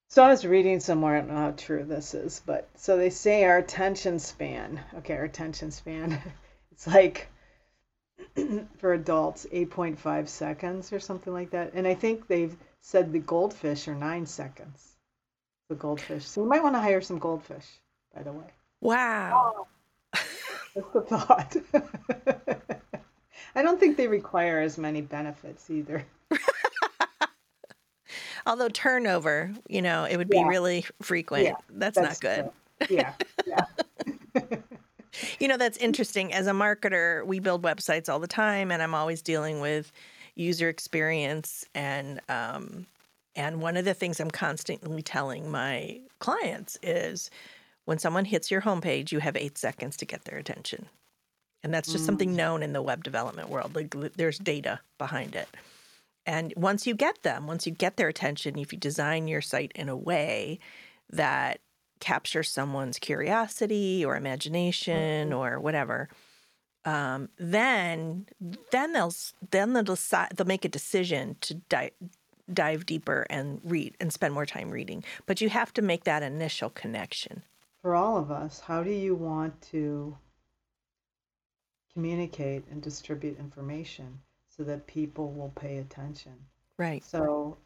So 0.09 0.25
I 0.25 0.31
was 0.31 0.47
reading 0.47 0.81
somewhere, 0.81 1.17
I 1.17 1.21
don't 1.21 1.29
know 1.29 1.37
how 1.37 1.51
true 1.53 1.85
this 1.85 2.15
is, 2.15 2.41
but 2.45 2.67
so 2.75 2.97
they 2.97 3.11
say 3.11 3.45
our 3.45 3.59
attention 3.59 4.19
span, 4.19 4.81
okay, 4.97 5.15
our 5.17 5.25
attention 5.25 5.71
span, 5.71 6.19
it's 6.73 6.87
like 6.87 7.29
for 8.79 8.95
adults 8.95 9.47
8.5 9.53 10.29
seconds 10.29 10.93
or 10.93 10.99
something 10.99 11.33
like 11.33 11.51
that. 11.51 11.73
And 11.75 11.87
I 11.87 11.95
think 11.95 12.27
they've 12.27 12.57
said 12.81 13.13
the 13.13 13.19
goldfish 13.19 13.87
are 13.87 13.95
nine 13.95 14.27
seconds. 14.27 14.97
The 15.69 15.75
goldfish. 15.75 16.27
So 16.27 16.43
you 16.43 16.49
might 16.49 16.63
want 16.63 16.75
to 16.75 16.81
hire 16.81 17.03
some 17.03 17.19
goldfish, 17.19 17.67
by 18.15 18.23
the 18.23 18.33
way. 18.33 18.47
Wow. 18.81 19.67
Oh. 20.15 20.21
Just 20.79 20.89
a 20.95 21.01
thought. 21.01 21.57
I 23.55 23.63
don't 23.63 23.81
think 23.81 23.97
they 23.97 24.07
require 24.07 24.61
as 24.61 24.79
many 24.79 25.01
benefits 25.01 25.71
either. 25.71 26.07
Although 28.47 28.69
turnover, 28.69 29.53
you 29.69 29.83
know, 29.83 30.05
it 30.05 30.17
would 30.17 30.29
be 30.29 30.39
Yeah. 30.39 30.49
really 30.49 30.85
frequent. 31.03 31.45
Yeah, 31.45 31.55
that's, 31.71 31.97
not 31.99 32.21
good. 32.21 32.51
true. 32.81 32.97
Yeah, 32.97 33.13
yeah. 33.47 33.65
You 35.41 35.49
know, 35.49 35.57
that's 35.57 35.79
interesting. 35.79 36.33
As 36.33 36.47
a 36.47 36.53
marketer, 36.53 37.27
we 37.27 37.41
build 37.41 37.63
websites 37.63 38.09
all 38.09 38.21
the 38.21 38.29
time, 38.29 38.71
and 38.71 38.81
I'm 38.81 38.95
always 38.95 39.21
dealing 39.21 39.61
with 39.61 39.91
user 40.37 40.69
experience. 40.69 41.65
And 41.75 42.21
um, 42.29 42.87
and 43.35 43.61
one 43.61 43.77
of 43.77 43.85
the 43.85 43.95
things 43.95 44.21
I'm 44.21 44.31
constantly 44.31 45.03
telling 45.03 45.51
my 45.51 45.99
clients 46.21 46.79
is 46.83 47.31
when 47.89 47.99
someone 47.99 48.27
hits 48.27 48.51
your 48.51 48.61
homepage, 48.61 49.13
you 49.13 49.19
have 49.21 49.35
eight 49.35 49.57
seconds 49.57 49.97
to 49.97 50.05
get 50.05 50.27
their 50.27 50.37
attention. 50.37 50.91
And 51.63 51.73
that's 51.73 51.91
just 51.91 52.05
something 52.05 52.37
known 52.37 52.63
in 52.63 52.75
the 52.75 52.83
web 52.83 53.03
development 53.03 53.49
world. 53.49 53.75
Like 53.75 53.95
there's 54.15 54.39
data 54.39 54.81
behind 54.99 55.35
it. 55.35 55.49
And 56.27 56.53
once 56.55 56.87
you 56.87 56.95
get 56.95 57.23
them, 57.23 57.47
once 57.47 57.67
you 57.67 57.73
get 57.73 57.97
their 57.97 58.09
attention, 58.09 58.59
if 58.59 58.75
you 58.75 58.79
design 58.79 59.27
your 59.27 59.41
site 59.41 59.73
in 59.75 59.89
a 59.89 59.97
way 59.97 60.59
that 61.09 61.61
captures 61.99 62.51
someone's 62.51 62.99
curiosity 62.99 64.05
or 64.05 64.17
imagination 64.17 65.33
or 65.33 65.59
whatever, 65.59 66.11
um, 66.85 67.31
then 67.39 68.27
then 68.71 68.93
they'll 68.93 69.15
then 69.51 69.73
they'll 69.73 69.83
decide 69.83 70.33
they'll 70.37 70.47
make 70.47 70.67
a 70.67 70.69
decision 70.69 71.37
to 71.41 71.55
di- 71.55 71.93
dive 72.53 72.85
deeper 72.85 73.27
and 73.31 73.63
read 73.65 73.97
and 73.99 74.13
spend 74.13 74.35
more 74.35 74.45
time 74.45 74.69
reading. 74.69 75.05
But 75.25 75.41
you 75.41 75.49
have 75.49 75.73
to 75.73 75.81
make 75.81 76.05
that 76.05 76.23
initial 76.23 76.69
connection. 76.69 77.45
For 77.83 77.95
all 77.95 78.17
of 78.17 78.31
us, 78.31 78.61
how 78.61 78.83
do 78.83 78.91
you 78.91 79.15
want 79.15 79.61
to 79.71 80.17
communicate 81.93 82.65
and 82.71 82.83
distribute 82.83 83.39
information 83.39 84.21
so 84.49 84.65
that 84.65 84.87
people 84.87 85.33
will 85.33 85.53
pay 85.57 85.79
attention? 85.79 86.35
Right. 86.77 87.05
So 87.05 87.59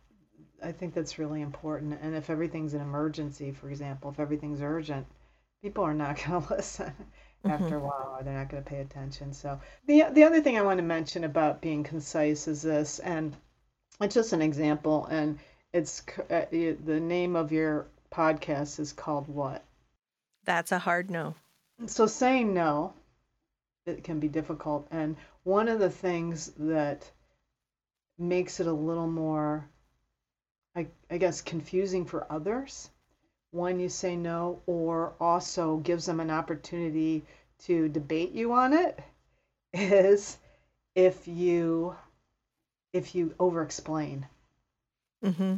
I 0.63 0.73
think 0.73 0.95
that's 0.95 1.19
really 1.19 1.41
important. 1.41 1.99
And 2.01 2.15
if 2.15 2.31
everything's 2.31 2.75
an 2.75 2.81
emergency, 2.81 3.53
for 3.53 3.69
example, 3.69 4.11
if 4.11 4.21
everything's 4.21 4.63
urgent, 4.63 5.07
people 5.63 5.85
are 5.85 5.95
not 5.95 6.23
going 6.27 6.43
to 6.43 6.55
listen 6.55 6.93
after 7.45 7.77
a 7.77 7.81
while, 7.81 8.17
or 8.19 8.23
they're 8.23 8.35
not 8.39 8.49
going 8.49 8.63
to 8.63 8.69
pay 8.69 8.81
attention. 8.81 9.33
So 9.33 9.61
the 9.87 10.05
the 10.13 10.25
other 10.25 10.41
thing 10.41 10.59
I 10.59 10.63
want 10.63 10.79
to 10.79 10.85
mention 10.85 11.25
about 11.25 11.61
being 11.61 11.83
concise 11.83 12.47
is 12.47 12.63
this, 12.63 12.99
and 13.01 13.37
it's 14.01 14.15
just 14.15 14.33
an 14.33 14.43
example, 14.43 15.07
and 15.07 15.39
it's 15.73 16.03
uh, 16.31 16.45
the 16.51 17.01
name 17.01 17.35
of 17.35 17.51
your 17.51 17.87
podcast 18.13 18.79
is 18.79 18.93
called 18.93 19.27
what? 19.27 19.65
That's 20.45 20.73
a 20.73 20.79
hard 20.79 21.11
no. 21.11 21.35
So 21.87 22.07
saying 22.07 22.55
no, 22.55 22.95
it 23.87 24.05
can 24.05 24.21
be 24.21 24.29
difficult. 24.29 24.89
And 24.91 25.17
one 25.45 25.69
of 25.69 25.79
the 25.79 25.91
things 25.91 26.53
that 26.59 27.11
makes 28.19 28.61
it 28.61 28.67
a 28.67 28.73
little 28.73 29.09
more, 29.09 29.67
I, 30.77 30.87
I 31.11 31.19
guess, 31.19 31.41
confusing 31.41 32.05
for 32.05 32.27
others 32.31 32.91
when 33.51 33.79
you 33.79 33.89
say 33.89 34.17
no, 34.17 34.63
or 34.67 35.13
also 35.21 35.77
gives 35.77 36.07
them 36.07 36.21
an 36.21 36.31
opportunity 36.31 37.23
to 37.65 37.89
debate 37.89 38.33
you 38.33 38.53
on 38.53 38.73
it, 38.73 38.99
is 39.75 40.39
if 40.95 41.29
you 41.29 41.95
if 42.93 43.15
you 43.15 43.35
over 43.39 43.63
explain. 43.63 44.27
Mm-hmm. 45.25 45.57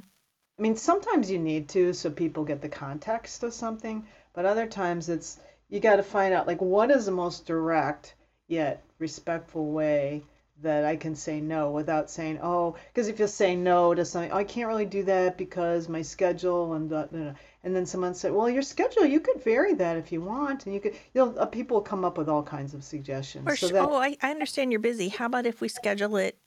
I 0.58 0.62
mean, 0.62 0.76
sometimes 0.76 1.30
you 1.30 1.38
need 1.38 1.68
to 1.70 1.92
so 1.92 2.10
people 2.10 2.44
get 2.44 2.62
the 2.62 2.68
context 2.68 3.42
of 3.42 3.52
something, 3.52 4.06
but 4.34 4.44
other 4.44 4.66
times 4.66 5.08
it's 5.08 5.38
you 5.68 5.80
got 5.80 5.96
to 5.96 6.02
find 6.02 6.34
out 6.34 6.46
like 6.46 6.60
what 6.60 6.90
is 6.90 7.06
the 7.06 7.12
most 7.12 7.46
direct 7.46 8.14
yet 8.48 8.84
respectful 8.98 9.72
way 9.72 10.22
that 10.62 10.84
I 10.84 10.96
can 10.96 11.14
say 11.14 11.40
no 11.40 11.70
without 11.70 12.10
saying 12.10 12.38
oh 12.42 12.76
because 12.92 13.08
if 13.08 13.18
you 13.18 13.26
say 13.26 13.56
no 13.56 13.94
to 13.94 14.04
something 14.04 14.30
oh, 14.30 14.36
I 14.36 14.44
can't 14.44 14.68
really 14.68 14.84
do 14.84 15.02
that 15.04 15.36
because 15.36 15.88
my 15.88 16.02
schedule 16.02 16.74
and 16.74 16.90
know, 16.90 17.34
and 17.64 17.74
then 17.74 17.86
someone 17.86 18.14
said 18.14 18.32
well 18.32 18.48
your 18.48 18.62
schedule 18.62 19.04
you 19.04 19.20
could 19.20 19.42
vary 19.42 19.74
that 19.74 19.96
if 19.96 20.12
you 20.12 20.20
want 20.20 20.66
and 20.66 20.74
you 20.74 20.80
could 20.80 20.94
you 21.12 21.24
know 21.24 21.34
uh, 21.36 21.46
people 21.46 21.80
come 21.80 22.04
up 22.04 22.18
with 22.18 22.28
all 22.28 22.42
kinds 22.42 22.74
of 22.74 22.84
suggestions 22.84 23.46
Or 23.46 23.56
so 23.56 23.68
sh- 23.68 23.72
that 23.72 23.84
oh, 23.84 23.96
I, 23.96 24.16
I 24.22 24.30
understand 24.30 24.70
you're 24.70 24.80
busy. 24.80 25.08
How 25.08 25.26
about 25.26 25.46
if 25.46 25.60
we 25.60 25.68
schedule 25.68 26.16
it 26.16 26.38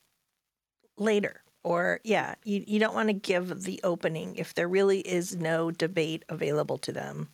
later? 0.97 1.41
Or 1.63 1.99
yeah, 2.05 2.35
you, 2.45 2.63
you 2.65 2.79
don't 2.79 2.95
want 2.95 3.09
to 3.09 3.13
give 3.13 3.63
the 3.63 3.81
opening 3.83 4.35
if 4.37 4.53
there 4.53 4.69
really 4.69 5.01
is 5.01 5.35
no 5.35 5.69
debate 5.69 6.23
available 6.29 6.77
to 6.79 6.93
them. 6.93 7.27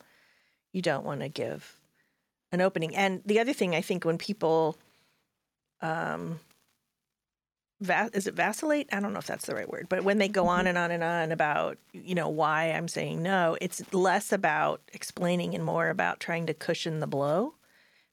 You 0.74 0.82
don't 0.82 1.06
want 1.06 1.22
to 1.22 1.30
give 1.30 1.80
an 2.52 2.60
opening. 2.62 2.96
And 2.96 3.22
the 3.26 3.40
other 3.40 3.54
thing 3.54 3.74
I 3.76 3.82
think 3.82 4.04
when 4.04 4.18
people 4.18 4.78
um 5.82 6.40
va- 7.82 8.10
is 8.14 8.28
it 8.28 8.34
vacillate? 8.34 8.90
I 8.92 9.00
don't 9.00 9.14
know 9.14 9.20
if 9.20 9.28
that's 9.28 9.46
the 9.46 9.56
right 9.56 9.70
word, 9.70 9.88
but 9.90 10.04
when 10.04 10.18
they 10.18 10.28
go 10.28 10.48
on 10.48 10.68
and 10.68 10.78
on 10.78 10.92
and 10.92 11.04
on 11.04 11.32
about, 11.32 11.78
you 11.94 12.16
know, 12.16 12.30
why 12.30 12.66
I'm 12.66 12.88
saying 12.88 13.22
no, 13.24 13.58
it's 13.62 13.82
less 13.94 14.32
about 14.32 14.82
explaining 14.94 15.54
and 15.56 15.64
more 15.64 15.90
about 15.90 16.20
trying 16.20 16.46
to 16.48 16.54
cushion 16.54 17.00
the 17.00 17.08
blow 17.08 17.56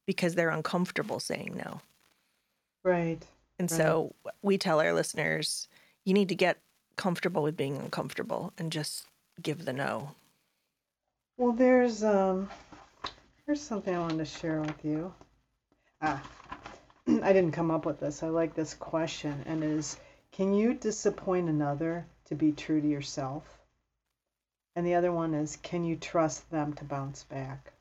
because 0.07 0.35
they're 0.35 0.51
uncomfortable 0.51 1.21
saying 1.21 1.61
no. 1.65 1.81
right 2.83 3.19
And 3.59 3.71
Right. 3.71 3.77
so 3.77 4.15
we 4.43 4.59
tell 4.59 4.81
our 4.81 4.93
listeners, 4.93 5.69
you 6.05 6.15
need 6.15 6.29
to 6.31 6.35
get 6.35 6.59
comfortable 6.97 7.43
with 7.43 7.57
being 7.57 7.77
uncomfortable 7.77 8.53
and 8.59 8.73
just 8.73 9.07
give 9.41 9.65
the 9.65 9.73
no. 9.73 10.15
Well, 11.41 11.53
there's 11.53 12.05
um, 12.05 12.51
here's 13.47 13.63
something 13.63 13.95
I 13.95 13.99
wanted 13.99 14.19
to 14.19 14.27
share 14.27 14.61
with 14.61 14.85
you. 14.85 15.15
Ah, 16.03 16.23
I 17.09 17.33
didn't 17.33 17.53
come 17.53 17.71
up 17.71 17.87
with 17.87 17.99
this. 17.99 18.23
I 18.23 18.29
like 18.29 18.53
this 18.53 18.75
question, 18.75 19.43
and 19.47 19.65
is, 19.65 19.97
can 20.33 20.53
you 20.53 20.75
disappoint 20.75 21.49
another 21.49 22.05
to 22.27 22.35
be 22.35 22.53
true 22.53 22.83
to 22.83 22.87
yourself? 22.87 23.59
And 24.77 24.87
the 24.87 24.97
other 24.97 25.13
one 25.13 25.33
is, 25.33 25.57
can 25.63 25.83
you 25.83 25.97
trust 25.97 26.51
them 26.51 26.75
to 26.75 26.85
bounce 26.85 27.25
back? 27.25 27.73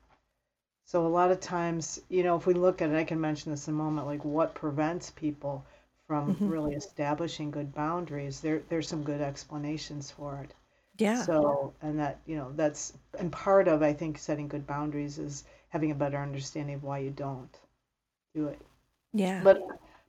So 0.86 1.06
a 1.06 1.08
lot 1.08 1.30
of 1.30 1.40
times, 1.40 2.00
you 2.08 2.22
know, 2.22 2.36
if 2.36 2.46
we 2.46 2.54
look 2.54 2.80
at 2.80 2.88
it, 2.88 2.96
I 2.96 3.04
can 3.04 3.20
mention 3.20 3.52
this 3.52 3.68
in 3.68 3.74
a 3.74 3.76
moment, 3.76 4.06
like 4.06 4.24
what 4.24 4.54
prevents 4.54 5.10
people 5.10 5.66
from 6.06 6.34
really 6.40 6.76
establishing 6.76 7.50
good 7.50 7.74
boundaries. 7.74 8.40
There, 8.40 8.62
there's 8.70 8.88
some 8.88 9.02
good 9.02 9.20
explanations 9.20 10.10
for 10.10 10.40
it. 10.44 10.54
Yeah. 11.00 11.24
So, 11.24 11.74
and 11.82 11.98
that, 11.98 12.20
you 12.26 12.36
know, 12.36 12.52
that's, 12.56 12.94
and 13.18 13.32
part 13.32 13.68
of, 13.68 13.82
I 13.82 13.92
think, 13.92 14.18
setting 14.18 14.48
good 14.48 14.66
boundaries 14.66 15.18
is 15.18 15.44
having 15.70 15.90
a 15.90 15.94
better 15.94 16.18
understanding 16.18 16.76
of 16.76 16.84
why 16.84 16.98
you 16.98 17.10
don't 17.10 17.58
do 18.34 18.48
it. 18.48 18.60
yeah. 19.12 19.42
But, 19.42 19.62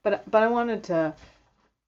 but, 0.04 0.30
but 0.30 0.44
I 0.44 0.48
wanted 0.48 0.84
to 0.86 1.14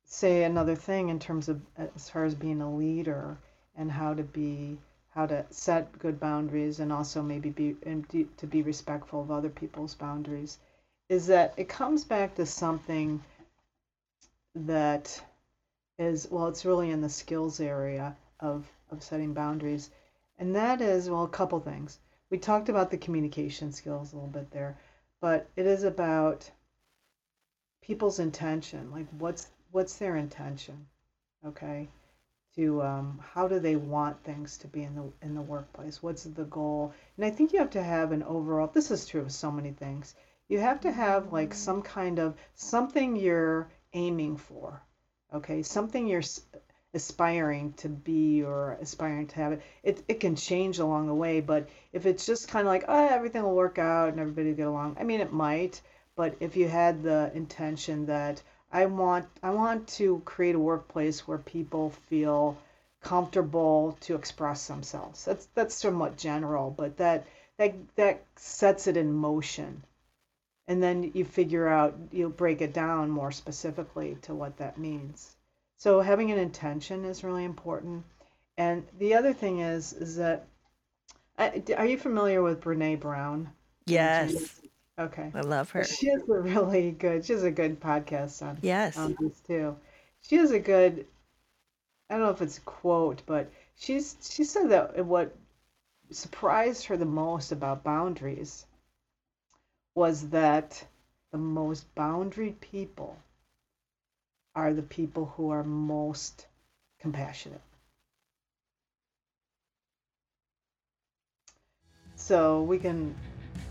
say 0.06 0.44
another 0.44 0.76
thing 0.76 1.10
in 1.10 1.20
terms 1.20 1.50
of, 1.50 1.62
as 1.96 2.10
far 2.10 2.26
as 2.26 2.36
being 2.36 2.62
a 2.62 2.76
leader 2.76 3.38
and 3.76 3.92
how 3.92 4.14
to 4.14 4.24
be, 4.24 4.78
how 5.10 5.26
to 5.28 5.46
set 5.52 5.98
good 6.00 6.20
boundaries 6.20 6.80
and 6.80 6.92
also 6.92 7.22
maybe 7.22 7.50
be, 7.50 7.76
and 7.86 8.08
to 8.10 8.48
be 8.48 8.62
respectful 8.62 9.22
of 9.22 9.32
other 9.32 9.50
people's 9.50 9.96
boundaries 9.96 10.60
is 11.10 11.28
that 11.28 11.54
it 11.58 11.70
comes 11.70 12.04
back 12.04 12.36
to 12.36 12.46
something 12.46 13.22
that 14.56 15.22
is 16.00 16.28
well 16.32 16.48
it's 16.48 16.66
really 16.66 16.92
in 16.92 17.02
the 17.02 17.10
skills 17.10 17.60
area 17.60 18.16
of 18.40 18.66
of 18.94 19.04
setting 19.04 19.34
boundaries. 19.34 19.90
And 20.38 20.56
that 20.56 20.82
is 20.82 21.10
well 21.10 21.24
a 21.24 21.30
couple 21.30 21.60
things. 21.60 22.00
We 22.30 22.38
talked 22.38 22.70
about 22.70 22.92
the 22.92 22.98
communication 22.98 23.72
skills 23.72 24.14
a 24.14 24.16
little 24.16 24.30
bit 24.30 24.50
there 24.52 24.78
but 25.24 25.48
it 25.56 25.66
is 25.66 25.86
about 25.86 26.52
people's 27.82 28.20
intention 28.20 28.92
like 28.92 29.08
what's 29.20 29.48
what's 29.72 29.96
their 29.96 30.18
intention 30.18 30.86
okay? 31.46 31.88
To 32.56 32.82
um, 32.84 33.22
how 33.34 33.48
do 33.48 33.60
they 33.60 33.78
want 33.78 34.22
things 34.24 34.58
to 34.60 34.68
be 34.68 34.84
in 34.84 34.96
the 34.96 35.12
in 35.26 35.34
the 35.34 35.42
workplace? 35.42 36.04
What's 36.04 36.24
the 36.24 36.44
goal? 36.44 36.94
And 37.16 37.26
i 37.26 37.30
think 37.30 37.54
you 37.54 37.60
have 37.60 37.72
to 37.72 37.84
have 37.84 38.12
an 38.12 38.24
overall 38.24 38.68
this 38.68 38.92
is 38.92 39.06
true 39.06 39.22
of 39.22 39.32
so 39.32 39.50
many 39.50 39.72
things. 39.72 40.14
You 40.50 40.60
have 40.60 40.82
to 40.82 40.92
have 40.92 41.32
like 41.32 41.54
some 41.54 41.82
kind 41.82 42.20
of 42.20 42.36
something 42.54 43.16
you're 43.16 43.70
aiming 43.94 44.38
for 44.38 44.84
okay? 45.34 45.64
Something 45.64 46.08
you're 46.08 46.22
aspiring 46.94 47.74
to 47.74 47.90
be 47.90 48.44
or 48.44 48.78
aspiring 48.82 49.28
to 49.28 49.36
have 49.36 49.54
it 49.54 49.62
it, 49.84 50.04
it 50.08 50.20
can 50.20 50.36
change 50.36 50.80
along 50.80 51.08
the 51.08 51.14
way 51.14 51.42
but 51.42 51.68
if 51.92 52.06
it's 52.06 52.26
just 52.26 52.48
kind 52.48 52.68
of 52.68 52.72
like 52.72 52.86
oh 52.88 53.08
everything 53.08 53.44
will 53.44 53.56
work 53.56 53.80
out 53.80 54.10
and 54.10 54.20
everybody 54.20 54.50
will 54.50 54.58
get 54.58 54.68
along 54.68 54.96
i 55.00 55.04
mean 55.04 55.20
it 55.22 55.34
might 55.34 55.82
but 56.16 56.36
if 56.40 56.56
you 56.56 56.68
had 56.68 57.02
the 57.02 57.32
intention 57.34 58.06
that 58.06 58.42
i 58.72 58.86
want 58.86 59.26
i 59.42 59.50
want 59.50 59.88
to 59.88 60.22
create 60.26 60.56
a 60.56 60.60
workplace 60.60 61.28
where 61.28 61.40
people 61.40 61.90
feel 62.08 62.58
comfortable 63.04 63.98
to 64.00 64.16
express 64.16 64.68
themselves. 64.68 65.26
That's 65.26 65.46
that's 65.54 65.76
somewhat 65.76 66.18
general 66.18 66.72
but 66.72 66.98
that 66.98 67.28
that 67.58 67.76
that 67.96 68.24
sets 68.38 68.88
it 68.88 68.98
in 68.98 69.14
motion. 69.14 69.84
And 70.68 70.82
then 70.82 71.12
you 71.14 71.26
figure 71.26 71.68
out 71.68 71.96
you'll 72.12 72.30
break 72.30 72.62
it 72.62 72.74
down 72.74 73.10
more 73.10 73.32
specifically 73.32 74.18
to 74.24 74.34
what 74.34 74.58
that 74.58 74.78
means 74.78 75.36
so 75.84 76.00
having 76.00 76.32
an 76.32 76.40
intention 76.40 77.04
is 77.04 77.26
really 77.26 77.44
important 77.44 78.06
and 78.58 78.86
the 79.00 79.14
other 79.16 79.34
thing 79.34 79.60
is 79.60 79.92
is 79.92 80.16
that 80.16 80.48
are 81.38 81.86
you 81.86 81.98
familiar 81.98 82.42
with 82.42 82.62
Brené 82.62 82.98
Brown 82.98 83.50
yes. 83.86 84.62
okay 84.98 85.30
I 85.36 85.42
love 85.42 85.72
her. 85.72 85.84
she 85.84 86.08
has 86.08 86.22
a 86.30 86.40
really 86.40 86.92
good 86.92 87.26
she 87.26 87.34
has 87.34 87.44
a 87.44 87.52
good 87.52 87.82
podcast 87.82 88.42
on 88.42 88.60
Yes. 88.62 88.98
on 88.98 89.18
this 89.20 89.42
too 89.42 89.76
she 90.22 90.38
has 90.38 90.52
a 90.52 90.60
good 90.60 91.06
i 92.10 92.14
don't 92.14 92.24
know 92.24 92.30
if 92.30 92.42
it's 92.42 92.60
a 92.60 92.62
quote 92.62 93.22
but 93.26 93.52
she's 93.76 94.16
she 94.22 94.46
said 94.46 94.70
that 94.70 95.06
what 95.06 95.36
surprised 96.12 96.86
her 96.86 96.96
the 96.96 97.06
most 97.06 97.52
about 97.52 97.84
boundaries 97.84 98.66
was 99.96 100.30
that 100.30 100.82
the 101.34 101.38
most 101.38 101.94
boundary 101.94 102.56
people 102.62 103.18
are 104.56 104.74
the 104.74 104.82
people 104.82 105.34
who 105.36 105.50
are 105.50 105.64
most 105.64 106.48
compassionate. 107.00 107.62
So 112.16 112.62
we 112.64 112.80
can 112.80 113.16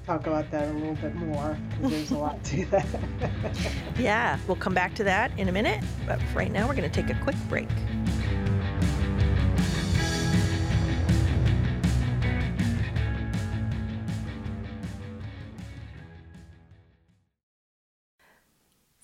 talk 0.05 0.27
about 0.27 0.51
that 0.51 0.69
a 0.69 0.73
little 0.73 0.95
bit 0.97 1.15
more 1.15 1.57
because 1.71 1.91
there's 1.91 2.11
a 2.11 2.19
lot 2.19 2.43
to 2.45 2.67
that. 2.67 2.87
Yeah. 3.99 4.39
We'll 4.47 4.57
come 4.57 4.75
back 4.75 4.95
to 4.97 5.05
that 5.05 5.39
in 5.39 5.49
a 5.49 5.53
minute. 5.53 5.83
But 6.07 6.21
right 6.35 6.51
now, 6.51 6.67
we're 6.67 6.75
going 6.75 6.91
to 6.91 7.03
take 7.03 7.15
a 7.15 7.19
quick 7.23 7.37
break. 7.49 7.69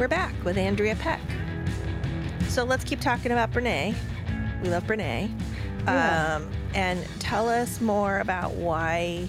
We're 0.00 0.08
back 0.08 0.32
with 0.46 0.56
Andrea 0.56 0.96
Peck. 0.96 1.20
So 2.48 2.64
let's 2.64 2.84
keep 2.84 3.02
talking 3.02 3.32
about 3.32 3.52
Brené. 3.52 3.94
We 4.62 4.70
love 4.70 4.84
Brené. 4.84 5.30
Yeah. 5.84 6.36
Um, 6.36 6.50
and 6.74 7.06
tell 7.18 7.50
us 7.50 7.82
more 7.82 8.20
about 8.20 8.54
why 8.54 9.28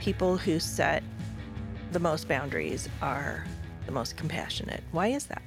people 0.00 0.36
who 0.36 0.58
set 0.58 1.04
the 1.92 2.00
most 2.00 2.26
boundaries 2.26 2.88
are 3.00 3.46
the 3.86 3.92
most 3.92 4.16
compassionate. 4.16 4.82
Why 4.90 5.08
is 5.08 5.26
that? 5.26 5.42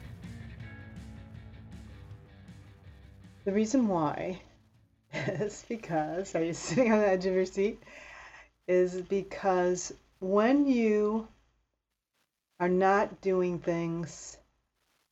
The 3.44 3.52
reason 3.52 3.90
why 3.90 4.40
is 5.14 5.66
because, 5.68 6.36
are 6.36 6.44
you 6.46 6.54
sitting 6.54 6.94
on 6.94 7.00
the 7.00 7.08
edge 7.08 7.26
of 7.26 7.34
your 7.34 7.46
seat? 7.46 7.84
Is 8.70 9.02
because 9.02 9.94
when 10.22 10.66
you 10.68 11.28
are 12.62 12.70
not 12.70 13.22
doing 13.22 13.58
things 13.58 14.38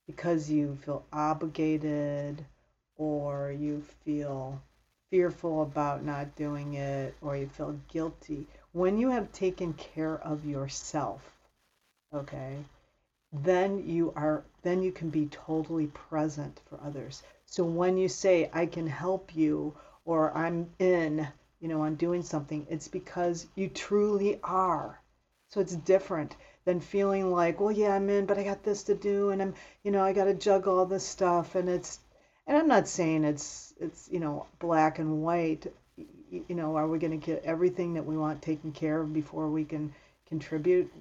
because 0.05 0.51
you 0.51 0.77
feel 0.85 1.03
obligated 1.11 2.45
or 2.95 3.51
you 3.51 3.81
feel 4.05 4.61
fearful 5.09 5.63
about 5.63 6.05
not 6.05 6.35
doing 6.35 6.75
it 6.75 7.15
or 7.23 7.35
you 7.35 7.47
feel 7.47 7.75
guilty, 7.91 8.45
when 8.71 8.99
you 8.99 9.09
have 9.09 9.31
taken 9.31 9.73
care 9.73 10.19
of 10.19 10.45
yourself, 10.45 11.21
okay, 12.13 12.55
then 13.33 13.83
you 13.83 14.13
are 14.15 14.43
then 14.61 14.83
you 14.83 14.91
can 14.91 15.09
be 15.09 15.25
totally 15.25 15.87
present 15.87 16.61
for 16.69 16.79
others. 16.85 17.23
So 17.47 17.63
when 17.63 17.97
you 17.97 18.09
say 18.09 18.51
I 18.53 18.67
can 18.67 18.85
help 18.85 19.35
you 19.35 19.75
or 20.05 20.37
I'm 20.37 20.69
in, 20.77 21.27
you 21.59 21.67
know, 21.67 21.83
I'm 21.83 21.95
doing 21.95 22.21
something, 22.21 22.67
it's 22.69 22.87
because 22.87 23.47
you 23.55 23.69
truly 23.69 24.39
are. 24.43 25.01
So 25.47 25.61
it's 25.61 25.75
different 25.75 26.35
than 26.69 26.79
feeling 26.79 27.31
like, 27.31 27.59
well, 27.59 27.71
yeah, 27.71 27.95
I'm 27.95 28.11
in, 28.11 28.27
but 28.27 28.37
I 28.37 28.43
got 28.43 28.61
this 28.61 28.83
to 28.83 28.93
do, 28.93 29.31
and 29.31 29.41
I'm, 29.41 29.55
you 29.83 29.89
know, 29.89 30.03
I 30.03 30.13
got 30.13 30.25
to 30.25 30.35
juggle 30.35 30.77
all 30.77 30.85
this 30.85 31.03
stuff, 31.03 31.55
and 31.55 31.67
it's, 31.67 31.99
and 32.45 32.55
I'm 32.55 32.67
not 32.67 32.87
saying 32.87 33.23
it's, 33.23 33.73
it's, 33.79 34.07
you 34.11 34.19
know, 34.19 34.45
black 34.59 34.99
and 34.99 35.23
white. 35.23 35.65
You 36.29 36.55
know, 36.55 36.75
are 36.75 36.87
we 36.87 36.99
going 36.99 37.19
to 37.19 37.25
get 37.25 37.43
everything 37.43 37.95
that 37.95 38.05
we 38.05 38.17
want 38.17 38.43
taken 38.43 38.71
care 38.71 39.01
of 39.01 39.11
before 39.11 39.49
we 39.49 39.65
can 39.65 39.91
contribute? 40.27 40.93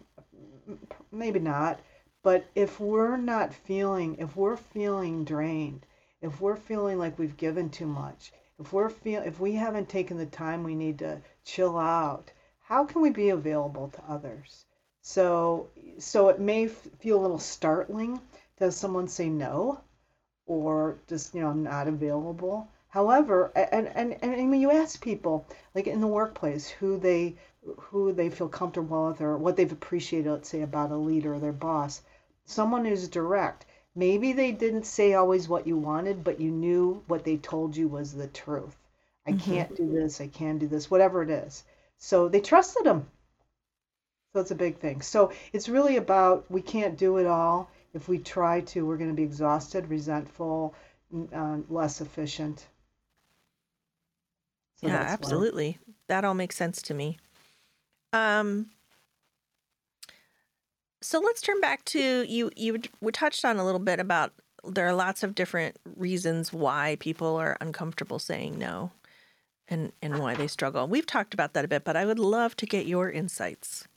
Maybe 1.13 1.39
not. 1.39 1.81
But 2.23 2.47
if 2.55 2.81
we're 2.81 3.19
not 3.19 3.53
feeling, 3.53 4.17
if 4.19 4.37
we're 4.37 4.57
feeling 4.57 5.23
drained, 5.25 5.85
if 6.23 6.41
we're 6.41 6.57
feeling 6.57 6.99
like 6.99 7.19
we've 7.19 7.37
given 7.37 7.69
too 7.69 7.87
much, 7.87 8.33
if 8.59 8.73
we're 8.73 8.89
feel, 8.89 9.21
if 9.21 9.39
we 9.39 9.53
haven't 9.53 9.91
taken 9.91 10.17
the 10.17 10.25
time 10.25 10.65
we 10.65 10.75
need 10.75 10.99
to 11.01 11.21
chill 11.45 11.79
out, 11.79 12.33
how 12.63 12.87
can 12.87 13.03
we 13.03 13.11
be 13.11 13.29
available 13.29 13.89
to 13.89 14.03
others? 14.09 14.65
So, 15.03 15.69
so 15.99 16.29
it 16.29 16.41
may 16.41 16.67
f- 16.67 16.89
feel 16.99 17.19
a 17.19 17.23
little 17.23 17.39
startling 17.39 18.21
Does 18.59 18.77
someone 18.77 19.09
say 19.09 19.29
no, 19.29 19.81
or 20.47 20.99
just 21.07 21.35
you 21.35 21.41
know 21.41 21.49
I'm 21.49 21.63
not 21.63 21.89
available. 21.89 22.69
However, 22.89 23.53
and 23.55 23.89
and 23.89 24.17
and 24.23 24.51
when 24.51 24.61
you 24.61 24.71
ask 24.71 25.01
people 25.01 25.47
like 25.75 25.87
in 25.87 26.01
the 26.01 26.07
workplace 26.07 26.69
who 26.69 26.99
they 26.99 27.37
who 27.77 28.13
they 28.13 28.31
feel 28.31 28.49
comfortable 28.49 29.09
with 29.09 29.21
or 29.21 29.37
what 29.37 29.57
they've 29.57 29.73
appreciated, 29.73 30.31
let's 30.31 30.49
say 30.49 30.63
about 30.63 30.91
a 30.91 30.97
leader 30.97 31.35
or 31.35 31.39
their 31.39 31.53
boss, 31.53 32.03
someone 32.45 32.85
who's 32.85 33.09
direct. 33.09 33.67
Maybe 33.95 34.33
they 34.33 34.53
didn't 34.53 34.87
say 34.87 35.15
always 35.15 35.49
what 35.49 35.67
you 35.67 35.77
wanted, 35.77 36.25
but 36.25 36.41
you 36.41 36.51
knew 36.51 37.03
what 37.09 37.25
they 37.25 37.37
told 37.37 37.77
you 37.77 37.89
was 37.89 38.15
the 38.15 38.29
truth. 38.29 38.77
I 39.27 39.33
mm-hmm. 39.33 39.41
can't 39.41 39.77
do 39.77 39.91
this. 39.91 40.21
I 40.21 40.29
can 40.29 40.59
do 40.59 40.67
this. 40.67 40.91
Whatever 40.91 41.23
it 41.23 41.31
is. 41.31 41.65
So 41.99 42.29
they 42.29 42.41
trusted 42.41 42.85
them. 42.85 43.07
So 44.39 44.43
it's 44.43 44.51
a 44.53 44.55
big 44.55 44.79
thing. 44.79 45.03
So 45.03 45.33
it's 45.53 45.69
really 45.69 45.97
about 45.97 46.49
we 46.49 46.63
can't 46.63 46.97
do 46.97 47.17
it 47.17 47.27
all. 47.27 47.73
If 47.93 48.09
we 48.09 48.19
try 48.19 48.61
to, 48.61 48.87
we're 48.87 48.97
going 48.97 49.11
to 49.11 49.17
be 49.17 49.25
exhausted, 49.25 49.91
resentful, 49.91 50.77
uh, 51.35 51.57
less 51.69 52.01
efficient. 52.01 52.65
So 54.77 54.87
yeah, 54.87 54.99
that's 54.99 55.09
why. 55.09 55.13
absolutely. 55.13 55.79
That 56.07 56.25
all 56.25 56.35
makes 56.35 56.55
sense 56.55 56.81
to 56.83 56.95
me. 56.95 57.19
Um, 58.13 58.67
so 61.01 61.19
let's 61.19 61.41
turn 61.41 61.61
back 61.61 61.85
to 61.87 62.23
you. 62.23 62.53
You 62.55 62.81
we 63.01 63.11
touched 63.11 63.45
on 63.45 63.57
a 63.57 63.65
little 63.65 63.81
bit 63.81 63.99
about 63.99 64.35
there 64.63 64.87
are 64.87 64.95
lots 64.95 65.25
of 65.25 65.35
different 65.35 65.77
reasons 65.97 66.53
why 66.53 66.97
people 67.01 67.35
are 67.35 67.57
uncomfortable 67.61 68.21
saying 68.21 68.57
no, 68.57 68.93
and 69.67 69.91
and 70.01 70.21
why 70.21 70.37
they 70.37 70.47
struggle. 70.47 70.87
We've 70.87 71.07
talked 71.07 71.35
about 71.35 71.55
that 71.55 71.65
a 71.65 71.69
bit, 71.69 71.83
but 71.83 71.97
I 71.97 72.05
would 72.07 72.21
love 72.21 72.55
to 72.59 72.67
get 72.67 72.87
your 72.87 73.11
insights. 73.11 73.89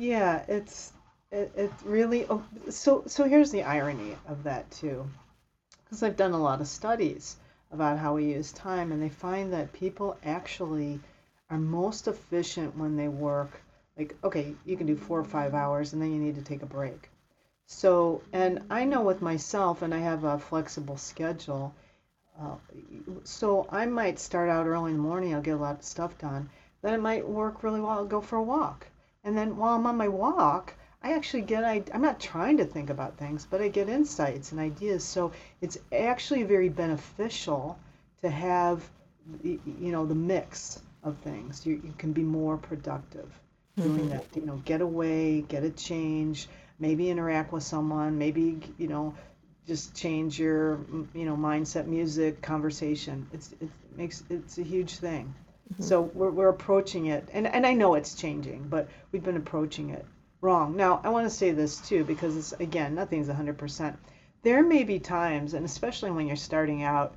Yeah, 0.00 0.46
it's 0.48 0.94
it, 1.30 1.52
it 1.54 1.70
really. 1.84 2.24
Oh, 2.30 2.42
so 2.70 3.02
so 3.06 3.24
here's 3.24 3.50
the 3.50 3.64
irony 3.64 4.16
of 4.26 4.44
that 4.44 4.70
too, 4.70 5.06
because 5.84 6.02
I've 6.02 6.16
done 6.16 6.32
a 6.32 6.40
lot 6.42 6.62
of 6.62 6.68
studies 6.68 7.36
about 7.70 7.98
how 7.98 8.14
we 8.14 8.32
use 8.32 8.50
time, 8.52 8.92
and 8.92 9.02
they 9.02 9.10
find 9.10 9.52
that 9.52 9.74
people 9.74 10.16
actually 10.24 11.00
are 11.50 11.58
most 11.58 12.08
efficient 12.08 12.78
when 12.78 12.96
they 12.96 13.08
work. 13.08 13.60
Like, 13.98 14.16
okay, 14.24 14.54
you 14.64 14.78
can 14.78 14.86
do 14.86 14.96
four 14.96 15.20
or 15.20 15.24
five 15.24 15.52
hours, 15.52 15.92
and 15.92 16.00
then 16.00 16.12
you 16.14 16.18
need 16.18 16.36
to 16.36 16.42
take 16.42 16.62
a 16.62 16.66
break. 16.66 17.10
So, 17.66 18.22
and 18.32 18.64
I 18.70 18.86
know 18.86 19.02
with 19.02 19.20
myself, 19.20 19.82
and 19.82 19.94
I 19.94 19.98
have 19.98 20.24
a 20.24 20.38
flexible 20.38 20.96
schedule. 20.96 21.74
Uh, 22.40 22.56
so 23.24 23.66
I 23.70 23.84
might 23.86 24.18
start 24.18 24.48
out 24.48 24.66
early 24.66 24.92
in 24.92 24.96
the 24.96 25.02
morning. 25.02 25.34
I'll 25.34 25.42
get 25.42 25.58
a 25.58 25.62
lot 25.62 25.80
of 25.80 25.84
stuff 25.84 26.16
done. 26.16 26.48
Then 26.80 26.94
it 26.94 27.02
might 27.02 27.28
work 27.28 27.62
really 27.62 27.80
well. 27.80 27.90
I'll 27.90 28.06
go 28.06 28.22
for 28.22 28.36
a 28.36 28.42
walk. 28.42 28.86
And 29.24 29.36
then 29.36 29.56
while 29.56 29.76
I'm 29.76 29.86
on 29.86 29.96
my 29.96 30.08
walk, 30.08 30.74
I 31.02 31.12
actually 31.14 31.42
get, 31.42 31.64
I, 31.64 31.82
I'm 31.92 32.02
not 32.02 32.20
trying 32.20 32.58
to 32.58 32.64
think 32.64 32.90
about 32.90 33.16
things, 33.16 33.46
but 33.48 33.60
I 33.60 33.68
get 33.68 33.88
insights 33.88 34.52
and 34.52 34.60
ideas. 34.60 35.04
So 35.04 35.32
it's 35.60 35.78
actually 35.92 36.42
very 36.42 36.68
beneficial 36.68 37.78
to 38.22 38.30
have, 38.30 38.82
the- 39.42 39.58
you 39.80 39.92
know, 39.92 40.06
the 40.06 40.14
mix 40.14 40.80
of 41.02 41.16
things. 41.18 41.64
You, 41.66 41.80
you 41.84 41.94
can 41.96 42.12
be 42.12 42.22
more 42.22 42.56
productive 42.56 43.30
doing 43.76 43.98
mm-hmm. 43.98 44.08
that. 44.10 44.24
You 44.34 44.44
know, 44.44 44.56
get 44.64 44.80
away, 44.80 45.42
get 45.42 45.64
a 45.64 45.70
change, 45.70 46.48
maybe 46.78 47.08
interact 47.10 47.52
with 47.52 47.62
someone, 47.62 48.18
maybe, 48.18 48.60
you 48.78 48.88
know, 48.88 49.14
just 49.66 49.94
change 49.94 50.38
your, 50.38 50.80
you 51.14 51.24
know, 51.24 51.36
mindset, 51.36 51.86
music, 51.86 52.42
conversation. 52.42 53.26
It's, 53.32 53.52
it 53.60 53.68
makes, 53.96 54.22
it's 54.28 54.58
a 54.58 54.62
huge 54.62 54.96
thing. 54.96 55.34
Mm-hmm. 55.72 55.82
So 55.82 56.02
we're, 56.02 56.30
we're 56.30 56.48
approaching 56.48 57.06
it, 57.06 57.28
and, 57.32 57.46
and 57.46 57.66
I 57.66 57.74
know 57.74 57.94
it's 57.94 58.14
changing, 58.14 58.66
but 58.68 58.88
we've 59.12 59.22
been 59.22 59.36
approaching 59.36 59.90
it 59.90 60.04
wrong. 60.40 60.76
Now, 60.76 61.00
I 61.04 61.10
want 61.10 61.26
to 61.26 61.34
say 61.34 61.52
this 61.52 61.80
too, 61.80 62.04
because 62.04 62.36
it's, 62.36 62.52
again, 62.52 62.94
nothing's 62.94 63.28
100%. 63.28 63.96
There 64.42 64.62
may 64.62 64.84
be 64.84 64.98
times, 64.98 65.54
and 65.54 65.64
especially 65.64 66.10
when 66.10 66.26
you're 66.26 66.36
starting 66.36 66.82
out, 66.82 67.14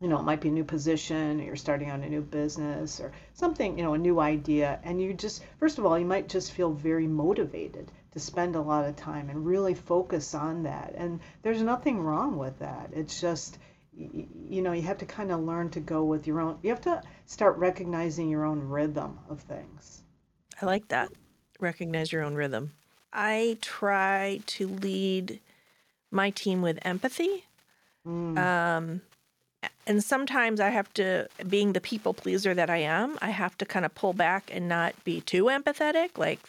you 0.00 0.08
know, 0.08 0.18
it 0.18 0.24
might 0.24 0.40
be 0.40 0.48
a 0.48 0.52
new 0.52 0.64
position, 0.64 1.40
or 1.40 1.44
you're 1.44 1.56
starting 1.56 1.90
on 1.90 2.02
a 2.02 2.08
new 2.08 2.20
business, 2.20 3.00
or 3.00 3.12
something, 3.34 3.78
you 3.78 3.84
know, 3.84 3.94
a 3.94 3.98
new 3.98 4.20
idea, 4.20 4.80
and 4.82 5.00
you 5.00 5.14
just, 5.14 5.42
first 5.58 5.78
of 5.78 5.86
all, 5.86 5.98
you 5.98 6.04
might 6.04 6.28
just 6.28 6.52
feel 6.52 6.72
very 6.72 7.06
motivated 7.06 7.90
to 8.12 8.20
spend 8.20 8.56
a 8.56 8.60
lot 8.60 8.88
of 8.88 8.96
time 8.96 9.28
and 9.30 9.46
really 9.46 9.74
focus 9.74 10.34
on 10.34 10.62
that. 10.64 10.94
And 10.96 11.20
there's 11.42 11.62
nothing 11.62 12.00
wrong 12.00 12.36
with 12.36 12.58
that. 12.58 12.90
It's 12.92 13.20
just, 13.20 13.58
you 13.96 14.62
know, 14.62 14.72
you 14.72 14.82
have 14.82 14.98
to 14.98 15.06
kind 15.06 15.30
of 15.30 15.40
learn 15.40 15.70
to 15.70 15.80
go 15.80 16.04
with 16.04 16.26
your 16.26 16.40
own, 16.40 16.58
you 16.62 16.70
have 16.70 16.80
to 16.82 17.02
start 17.26 17.56
recognizing 17.56 18.28
your 18.28 18.44
own 18.44 18.60
rhythm 18.60 19.18
of 19.28 19.40
things. 19.40 20.02
I 20.60 20.66
like 20.66 20.88
that. 20.88 21.10
Recognize 21.60 22.12
your 22.12 22.22
own 22.22 22.34
rhythm. 22.34 22.72
I 23.12 23.58
try 23.60 24.40
to 24.46 24.66
lead 24.66 25.40
my 26.10 26.30
team 26.30 26.62
with 26.62 26.78
empathy. 26.82 27.44
Um, 28.06 29.00
and 29.86 30.02
sometimes 30.02 30.60
I 30.60 30.70
have 30.70 30.92
to, 30.94 31.28
being 31.48 31.72
the 31.72 31.80
people 31.80 32.12
pleaser 32.12 32.54
that 32.54 32.68
I 32.70 32.78
am, 32.78 33.18
I 33.22 33.30
have 33.30 33.56
to 33.58 33.64
kind 33.64 33.86
of 33.86 33.94
pull 33.94 34.12
back 34.12 34.50
and 34.52 34.68
not 34.68 34.94
be 35.04 35.20
too 35.20 35.44
empathetic. 35.44 36.18
Like, 36.18 36.40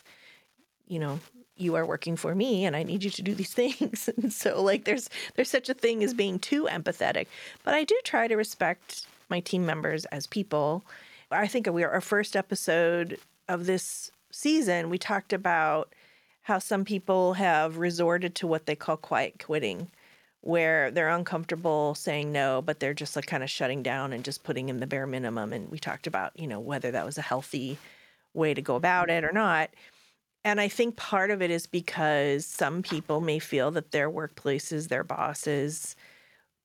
you 0.87 0.99
know, 0.99 1.19
you 1.57 1.75
are 1.75 1.85
working 1.85 2.15
for 2.15 2.35
me 2.35 2.65
and 2.65 2.75
I 2.75 2.83
need 2.83 3.03
you 3.03 3.09
to 3.09 3.21
do 3.21 3.33
these 3.33 3.53
things. 3.53 4.09
And 4.17 4.31
so 4.31 4.61
like 4.61 4.85
there's 4.85 5.09
there's 5.35 5.49
such 5.49 5.69
a 5.69 5.73
thing 5.73 6.03
as 6.03 6.13
being 6.13 6.39
too 6.39 6.67
empathetic. 6.71 7.27
But 7.63 7.73
I 7.73 7.83
do 7.83 7.99
try 8.03 8.27
to 8.27 8.35
respect 8.35 9.07
my 9.29 9.39
team 9.39 9.65
members 9.65 10.05
as 10.05 10.27
people. 10.27 10.83
I 11.31 11.47
think 11.47 11.67
we 11.67 11.83
are 11.83 11.91
our 11.91 12.01
first 12.01 12.35
episode 12.35 13.19
of 13.47 13.65
this 13.65 14.11
season, 14.31 14.89
we 14.89 14.97
talked 14.97 15.33
about 15.33 15.93
how 16.43 16.59
some 16.59 16.85
people 16.85 17.33
have 17.33 17.77
resorted 17.77 18.35
to 18.35 18.47
what 18.47 18.65
they 18.65 18.75
call 18.75 18.97
quiet 18.97 19.43
quitting, 19.43 19.89
where 20.41 20.91
they're 20.91 21.09
uncomfortable 21.09 21.95
saying 21.95 22.31
no, 22.31 22.61
but 22.61 22.79
they're 22.79 22.93
just 22.93 23.15
like 23.15 23.25
kind 23.25 23.43
of 23.43 23.49
shutting 23.49 23.81
down 23.81 24.13
and 24.13 24.23
just 24.23 24.43
putting 24.43 24.69
in 24.69 24.79
the 24.79 24.87
bare 24.87 25.07
minimum. 25.07 25.53
And 25.53 25.71
we 25.71 25.79
talked 25.79 26.05
about, 26.05 26.37
you 26.39 26.47
know, 26.47 26.59
whether 26.59 26.91
that 26.91 27.05
was 27.05 27.17
a 27.17 27.23
healthy 27.23 27.77
way 28.33 28.53
to 28.53 28.61
go 28.61 28.75
about 28.75 29.09
it 29.09 29.23
or 29.23 29.31
not. 29.31 29.69
And 30.45 30.61
I 30.61 30.67
think 30.67 30.95
part 30.95 31.31
of 31.31 31.41
it 31.41 31.49
is 31.49 31.65
because 31.65 32.45
some 32.45 32.83
people 32.83 33.19
may 33.19 33.39
feel 33.39 33.71
that 33.71 33.89
their 33.89 34.11
workplaces, 34.11 34.89
their 34.89 35.03
bosses, 35.03 35.95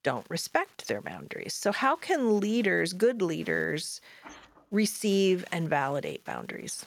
don't 0.02 0.26
respect 0.28 0.86
their 0.86 1.00
boundaries. 1.00 1.54
So, 1.54 1.72
how 1.72 1.96
can 1.96 2.40
leaders, 2.40 2.92
good 2.92 3.22
leaders, 3.22 4.02
receive 4.70 5.46
and 5.50 5.66
validate 5.66 6.26
boundaries? 6.26 6.84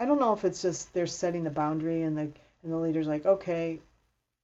I 0.00 0.06
don't 0.06 0.18
know 0.18 0.32
if 0.32 0.44
it's 0.44 0.60
just 0.60 0.92
they're 0.92 1.06
setting 1.06 1.44
the 1.44 1.50
boundary 1.50 2.02
and 2.02 2.18
the 2.18 2.32
and 2.64 2.72
the 2.72 2.76
leader's 2.76 3.06
like, 3.06 3.24
okay, 3.24 3.78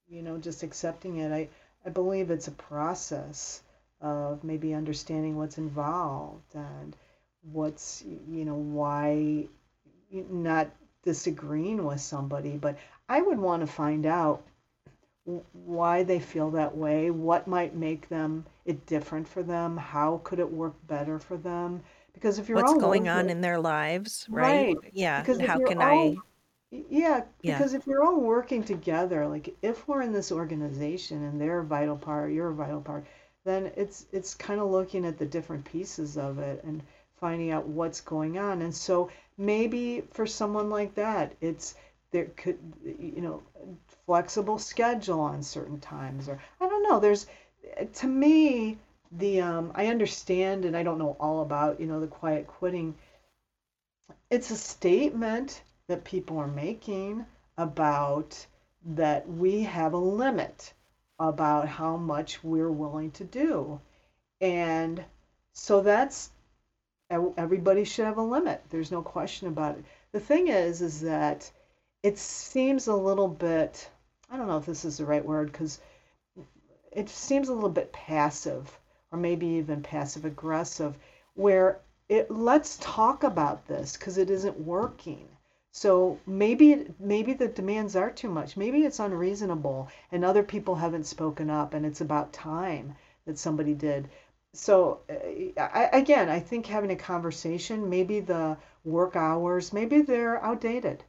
you 0.08 0.22
know, 0.22 0.38
just 0.38 0.62
accepting 0.62 1.16
it. 1.18 1.32
I 1.32 1.48
I 1.84 1.90
believe 1.90 2.30
it's 2.30 2.46
a 2.46 2.52
process 2.52 3.62
of 4.00 4.44
maybe 4.44 4.74
understanding 4.74 5.36
what's 5.36 5.58
involved 5.58 6.54
and 6.54 6.94
what's 7.42 8.04
you 8.28 8.44
know 8.44 8.54
why 8.54 9.48
not 10.30 10.70
disagreeing 11.04 11.84
with 11.84 12.00
somebody, 12.00 12.56
but 12.56 12.76
I 13.08 13.20
would 13.22 13.38
want 13.38 13.60
to 13.60 13.66
find 13.66 14.06
out 14.06 14.42
why 15.52 16.02
they 16.02 16.18
feel 16.18 16.50
that 16.50 16.76
way, 16.76 17.10
what 17.10 17.46
might 17.46 17.74
make 17.74 18.08
them 18.08 18.44
it 18.66 18.84
different 18.86 19.26
for 19.28 19.42
them, 19.42 19.76
how 19.76 20.20
could 20.24 20.38
it 20.38 20.50
work 20.50 20.74
better 20.86 21.18
for 21.18 21.36
them? 21.36 21.82
Because 22.12 22.38
if 22.38 22.48
you're 22.48 22.56
What's 22.56 22.72
all 22.72 22.80
going 22.80 23.08
on 23.08 23.30
in 23.30 23.40
their 23.40 23.58
lives, 23.58 24.26
right? 24.28 24.76
Right, 24.76 24.92
Yeah. 24.92 25.20
because 25.20 25.40
how 25.40 25.58
can 25.64 25.80
all- 25.80 26.10
I? 26.10 26.16
Yeah, 26.70 27.22
Yeah. 27.42 27.56
because 27.58 27.74
if 27.74 27.86
you're 27.86 28.02
all 28.04 28.20
working 28.20 28.64
together, 28.64 29.26
like 29.26 29.54
if 29.62 29.86
we're 29.86 30.02
in 30.02 30.12
this 30.12 30.32
organization 30.32 31.22
and 31.22 31.40
they're 31.40 31.60
a 31.60 31.64
vital 31.64 31.96
part, 31.96 32.32
you're 32.32 32.48
a 32.50 32.54
vital 32.54 32.80
part, 32.80 33.04
then 33.44 33.70
it's 33.76 34.06
it's 34.12 34.34
kind 34.34 34.60
of 34.60 34.70
looking 34.70 35.04
at 35.04 35.18
the 35.18 35.26
different 35.26 35.64
pieces 35.64 36.16
of 36.18 36.38
it 36.38 36.62
and 36.64 36.82
finding 37.20 37.50
out 37.50 37.66
what's 37.68 38.00
going 38.00 38.38
on. 38.38 38.62
And 38.62 38.74
so 38.74 39.08
maybe 39.36 40.02
for 40.10 40.26
someone 40.26 40.70
like 40.70 40.94
that, 40.94 41.34
it's 41.40 41.74
there 42.10 42.26
could 42.36 42.58
you 42.84 43.20
know 43.20 43.42
flexible 44.06 44.58
schedule 44.58 45.20
on 45.20 45.42
certain 45.42 45.80
times 45.80 46.28
or 46.28 46.38
I 46.60 46.68
don't 46.68 46.82
know. 46.82 47.00
There's 47.00 47.26
to 47.94 48.06
me 48.06 48.78
the 49.12 49.40
um, 49.40 49.72
I 49.74 49.86
understand 49.88 50.64
and 50.64 50.76
I 50.76 50.82
don't 50.82 50.98
know 50.98 51.16
all 51.20 51.42
about 51.42 51.80
you 51.80 51.86
know 51.86 52.00
the 52.00 52.06
quiet 52.06 52.46
quitting 52.46 52.94
it's 54.30 54.50
a 54.50 54.56
statement 54.56 55.62
that 55.88 56.04
people 56.04 56.38
are 56.38 56.48
making 56.48 57.24
about 57.56 58.46
that 58.84 59.28
we 59.28 59.62
have 59.62 59.92
a 59.92 59.98
limit 59.98 60.72
about 61.18 61.68
how 61.68 61.96
much 61.96 62.42
we're 62.42 62.70
willing 62.70 63.10
to 63.12 63.24
do. 63.24 63.80
And 64.40 65.04
so 65.52 65.80
that's 65.80 66.30
everybody 67.36 67.84
should 67.84 68.04
have 68.04 68.18
a 68.18 68.22
limit. 68.22 68.62
There's 68.70 68.90
no 68.90 69.02
question 69.02 69.48
about 69.48 69.76
it. 69.76 69.84
The 70.12 70.20
thing 70.20 70.48
is 70.48 70.82
is 70.82 71.00
that 71.02 71.50
it 72.02 72.18
seems 72.18 72.86
a 72.86 72.94
little 72.94 73.28
bit 73.28 73.88
I 74.30 74.36
don't 74.36 74.48
know 74.48 74.58
if 74.58 74.66
this 74.66 74.84
is 74.84 74.98
the 74.98 75.04
right 75.04 75.24
word 75.24 75.52
cuz 75.52 75.80
it 76.92 77.08
seems 77.08 77.48
a 77.48 77.54
little 77.54 77.70
bit 77.70 77.92
passive 77.92 78.78
or 79.10 79.18
maybe 79.18 79.46
even 79.46 79.82
passive 79.82 80.24
aggressive 80.24 80.98
where 81.34 81.80
it 82.08 82.30
let's 82.30 82.78
talk 82.78 83.24
about 83.24 83.66
this 83.66 83.96
because 83.96 84.18
it 84.18 84.30
isn't 84.30 84.58
working 84.58 85.28
so 85.70 86.18
maybe 86.26 86.86
maybe 87.00 87.32
the 87.32 87.48
demands 87.48 87.96
are 87.96 88.10
too 88.10 88.28
much 88.28 88.56
maybe 88.56 88.84
it's 88.84 89.00
unreasonable 89.00 89.88
and 90.12 90.24
other 90.24 90.42
people 90.42 90.74
haven't 90.74 91.06
spoken 91.06 91.50
up 91.50 91.74
and 91.74 91.84
it's 91.86 92.00
about 92.00 92.32
time 92.32 92.94
that 93.24 93.38
somebody 93.38 93.74
did 93.74 94.08
so 94.54 95.00
uh, 95.10 95.60
I, 95.60 95.90
again 95.92 96.28
i 96.28 96.40
think 96.40 96.66
having 96.66 96.90
a 96.90 96.96
conversation 96.96 97.90
maybe 97.90 98.20
the 98.20 98.56
work 98.84 99.16
hours 99.16 99.72
maybe 99.72 100.02
they're 100.02 100.42
outdated. 100.44 101.02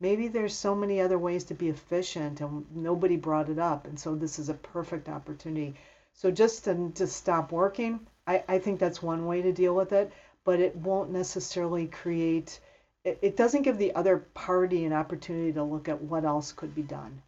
Maybe 0.00 0.28
there's 0.28 0.54
so 0.54 0.74
many 0.74 1.00
other 1.00 1.18
ways 1.18 1.44
to 1.44 1.54
be 1.54 1.68
efficient 1.68 2.40
and 2.40 2.66
nobody 2.74 3.16
brought 3.16 3.48
it 3.48 3.58
up 3.58 3.86
and 3.86 3.98
so 3.98 4.14
this 4.14 4.38
is 4.38 4.48
a 4.48 4.54
perfect 4.54 5.08
opportunity. 5.08 5.74
So 6.12 6.30
just 6.30 6.64
to, 6.64 6.92
to 6.94 7.06
stop 7.06 7.52
working 7.52 8.00
I, 8.26 8.44
I 8.48 8.58
think 8.58 8.78
that's 8.78 9.02
one 9.02 9.26
way 9.26 9.42
to 9.42 9.52
deal 9.52 9.74
with 9.74 9.92
it 9.92 10.12
but 10.44 10.60
it 10.60 10.76
won't 10.76 11.10
necessarily 11.10 11.86
create 11.86 12.60
it, 13.04 13.18
it 13.22 13.36
doesn't 13.36 13.62
give 13.62 13.78
the 13.78 13.94
other 13.94 14.18
party 14.34 14.84
an 14.84 14.92
opportunity 14.92 15.52
to 15.52 15.62
look 15.62 15.88
at 15.88 16.00
what 16.00 16.24
else 16.24 16.52
could 16.52 16.74
be 16.74 16.82
done. 16.82 17.22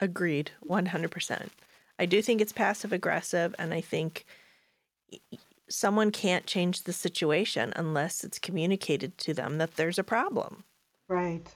Agreed, 0.00 0.50
100%. 0.66 1.48
I 1.98 2.06
do 2.06 2.22
think 2.22 2.40
it's 2.40 2.52
passive 2.52 2.92
aggressive, 2.92 3.54
and 3.58 3.72
I 3.72 3.80
think 3.80 4.26
someone 5.68 6.10
can't 6.10 6.46
change 6.46 6.82
the 6.82 6.92
situation 6.92 7.72
unless 7.76 8.24
it's 8.24 8.38
communicated 8.38 9.16
to 9.18 9.34
them 9.34 9.58
that 9.58 9.76
there's 9.76 9.98
a 9.98 10.04
problem, 10.04 10.64
right 11.08 11.54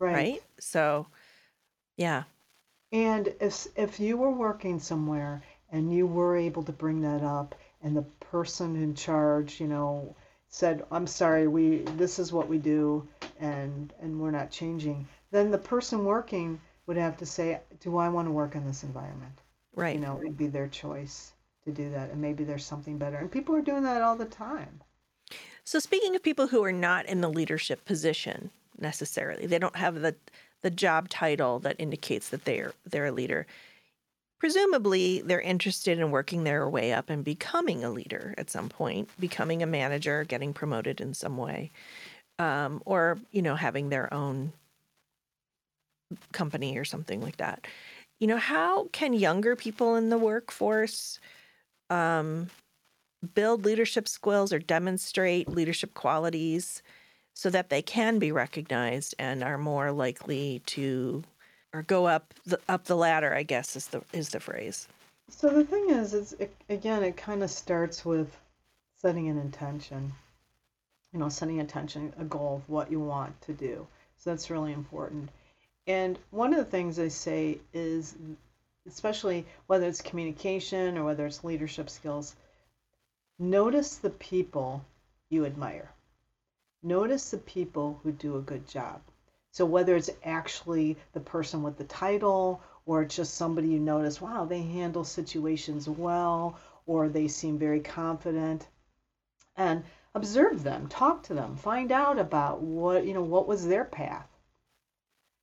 right, 0.00 0.14
right? 0.14 0.42
So, 0.60 1.08
yeah, 1.96 2.24
And 2.92 3.34
if 3.40 3.66
if 3.74 3.98
you 3.98 4.16
were 4.16 4.30
working 4.30 4.78
somewhere 4.78 5.42
and 5.72 5.92
you 5.92 6.06
were 6.06 6.36
able 6.36 6.62
to 6.62 6.72
bring 6.72 7.00
that 7.00 7.20
up, 7.20 7.56
and 7.82 7.96
the 7.96 8.02
person 8.20 8.76
in 8.76 8.94
charge, 8.94 9.60
you 9.60 9.66
know, 9.66 10.14
said, 10.48 10.86
"I'm 10.92 11.08
sorry, 11.08 11.48
we 11.48 11.78
this 11.96 12.20
is 12.20 12.32
what 12.32 12.46
we 12.48 12.58
do, 12.58 13.08
and 13.40 13.92
and 13.98 14.20
we're 14.20 14.30
not 14.30 14.52
changing," 14.52 15.08
then 15.32 15.50
the 15.50 15.58
person 15.58 16.04
working 16.04 16.60
would 16.86 16.96
have 16.96 17.16
to 17.16 17.26
say, 17.26 17.60
"Do 17.80 17.96
I 17.96 18.08
want 18.08 18.28
to 18.28 18.32
work 18.32 18.54
in 18.54 18.64
this 18.64 18.84
environment?" 18.84 19.42
Right. 19.74 19.94
You 19.94 20.00
know, 20.00 20.16
it 20.16 20.24
would 20.24 20.36
be 20.36 20.48
their 20.48 20.68
choice 20.68 21.32
to 21.64 21.72
do 21.72 21.90
that, 21.90 22.10
and 22.10 22.20
maybe 22.20 22.44
there's 22.44 22.64
something 22.64 22.98
better. 22.98 23.16
And 23.16 23.30
people 23.30 23.54
are 23.54 23.62
doing 23.62 23.82
that 23.84 24.02
all 24.02 24.16
the 24.16 24.24
time. 24.24 24.80
So 25.64 25.78
speaking 25.78 26.16
of 26.16 26.22
people 26.22 26.48
who 26.48 26.64
are 26.64 26.72
not 26.72 27.06
in 27.06 27.20
the 27.20 27.28
leadership 27.28 27.84
position 27.84 28.50
necessarily, 28.78 29.46
they 29.46 29.58
don't 29.58 29.76
have 29.76 30.00
the 30.00 30.14
the 30.62 30.70
job 30.70 31.08
title 31.08 31.58
that 31.60 31.76
indicates 31.78 32.30
that 32.30 32.44
they're 32.44 32.72
they're 32.84 33.06
a 33.06 33.12
leader. 33.12 33.46
Presumably, 34.38 35.20
they're 35.20 35.40
interested 35.40 35.98
in 35.98 36.10
working 36.10 36.44
their 36.44 36.66
way 36.68 36.94
up 36.94 37.10
and 37.10 37.22
becoming 37.22 37.84
a 37.84 37.90
leader 37.90 38.34
at 38.38 38.48
some 38.48 38.70
point, 38.70 39.10
becoming 39.20 39.62
a 39.62 39.66
manager, 39.66 40.24
getting 40.24 40.54
promoted 40.54 40.98
in 41.00 41.12
some 41.12 41.36
way, 41.36 41.70
um, 42.38 42.82
or 42.86 43.18
you 43.30 43.42
know, 43.42 43.54
having 43.54 43.90
their 43.90 44.12
own 44.12 44.52
company 46.32 46.76
or 46.78 46.84
something 46.84 47.20
like 47.20 47.36
that. 47.36 47.66
You 48.20 48.28
know, 48.28 48.38
how 48.38 48.88
can 48.92 49.14
younger 49.14 49.56
people 49.56 49.96
in 49.96 50.10
the 50.10 50.18
workforce 50.18 51.20
um, 51.90 52.50
build 53.34 53.64
leadership 53.64 54.08
skills 54.08 54.52
or 54.52 54.58
demonstrate 54.58 55.48
leadership 55.48 55.94
qualities 55.94 56.82
so 57.34 57.50
that 57.50 57.70
they 57.70 57.82
can 57.82 58.18
be 58.18 58.32
recognized 58.32 59.14
and 59.18 59.42
are 59.44 59.58
more 59.58 59.92
likely 59.92 60.62
to 60.66 61.24
or 61.74 61.82
go 61.82 62.06
up 62.06 62.34
the 62.46 62.60
up 62.68 62.84
the 62.86 62.96
ladder 62.96 63.34
i 63.34 63.42
guess 63.42 63.76
is 63.76 63.88
the 63.88 64.02
is 64.12 64.30
the 64.30 64.40
phrase 64.40 64.88
So 65.30 65.50
the 65.50 65.64
thing 65.64 65.90
is, 65.90 66.14
is 66.14 66.32
it, 66.34 66.54
again, 66.68 67.02
it 67.04 67.16
kind 67.16 67.42
of 67.42 67.50
starts 67.50 68.04
with 68.04 68.36
setting 68.96 69.28
an 69.28 69.38
intention. 69.38 70.12
You 71.12 71.20
know, 71.20 71.28
setting 71.28 71.58
intention, 71.58 72.12
a 72.18 72.24
goal 72.24 72.56
of 72.56 72.68
what 72.68 72.90
you 72.90 73.00
want 73.00 73.40
to 73.42 73.52
do. 73.52 73.86
So 74.18 74.30
that's 74.30 74.50
really 74.50 74.72
important. 74.72 75.30
And 75.86 76.18
one 76.30 76.52
of 76.52 76.58
the 76.58 76.70
things 76.70 76.98
I 76.98 77.08
say 77.08 77.60
is, 77.72 78.14
especially 78.86 79.46
whether 79.66 79.86
it's 79.86 80.02
communication 80.02 80.98
or 80.98 81.04
whether 81.04 81.26
it's 81.26 81.42
leadership 81.42 81.88
skills, 81.88 82.36
notice 83.38 83.96
the 83.96 84.10
people 84.10 84.84
you 85.30 85.46
admire. 85.46 85.90
Notice 86.82 87.30
the 87.30 87.38
people 87.38 87.98
who 88.02 88.12
do 88.12 88.36
a 88.36 88.42
good 88.42 88.68
job. 88.68 89.00
So 89.52 89.64
whether 89.64 89.96
it's 89.96 90.10
actually 90.22 90.96
the 91.12 91.20
person 91.20 91.62
with 91.62 91.76
the 91.76 91.84
title 91.84 92.62
or 92.86 93.04
just 93.04 93.34
somebody 93.34 93.68
you 93.68 93.80
notice, 93.80 94.20
wow, 94.20 94.44
they 94.44 94.62
handle 94.62 95.04
situations 95.04 95.88
well 95.88 96.58
or 96.86 97.08
they 97.08 97.26
seem 97.26 97.58
very 97.58 97.80
confident. 97.80 98.68
And 99.56 99.84
observe 100.14 100.62
them, 100.62 100.88
talk 100.88 101.22
to 101.24 101.34
them, 101.34 101.56
find 101.56 101.90
out 101.90 102.18
about 102.18 102.60
what, 102.60 103.04
you 103.04 103.14
know, 103.14 103.22
what 103.22 103.48
was 103.48 103.66
their 103.66 103.84
path 103.84 104.28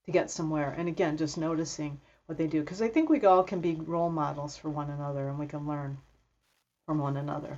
to 0.08 0.12
get 0.12 0.32
somewhere. 0.32 0.74
And 0.78 0.88
again, 0.88 1.18
just 1.18 1.38
noticing 1.38 2.00
what 2.26 2.38
they 2.38 2.48
do 2.48 2.62
because 2.62 2.82
I 2.82 2.88
think 2.88 3.10
we 3.10 3.22
all 3.22 3.44
can 3.44 3.62
be 3.62 3.76
role 3.76 4.10
models 4.10 4.58
for 4.58 4.70
one 4.70 4.90
another 4.90 5.30
and 5.30 5.38
we 5.38 5.48
can 5.48 5.68
learn 5.68 5.98
from 6.86 6.98
one 7.00 7.18
another. 7.18 7.58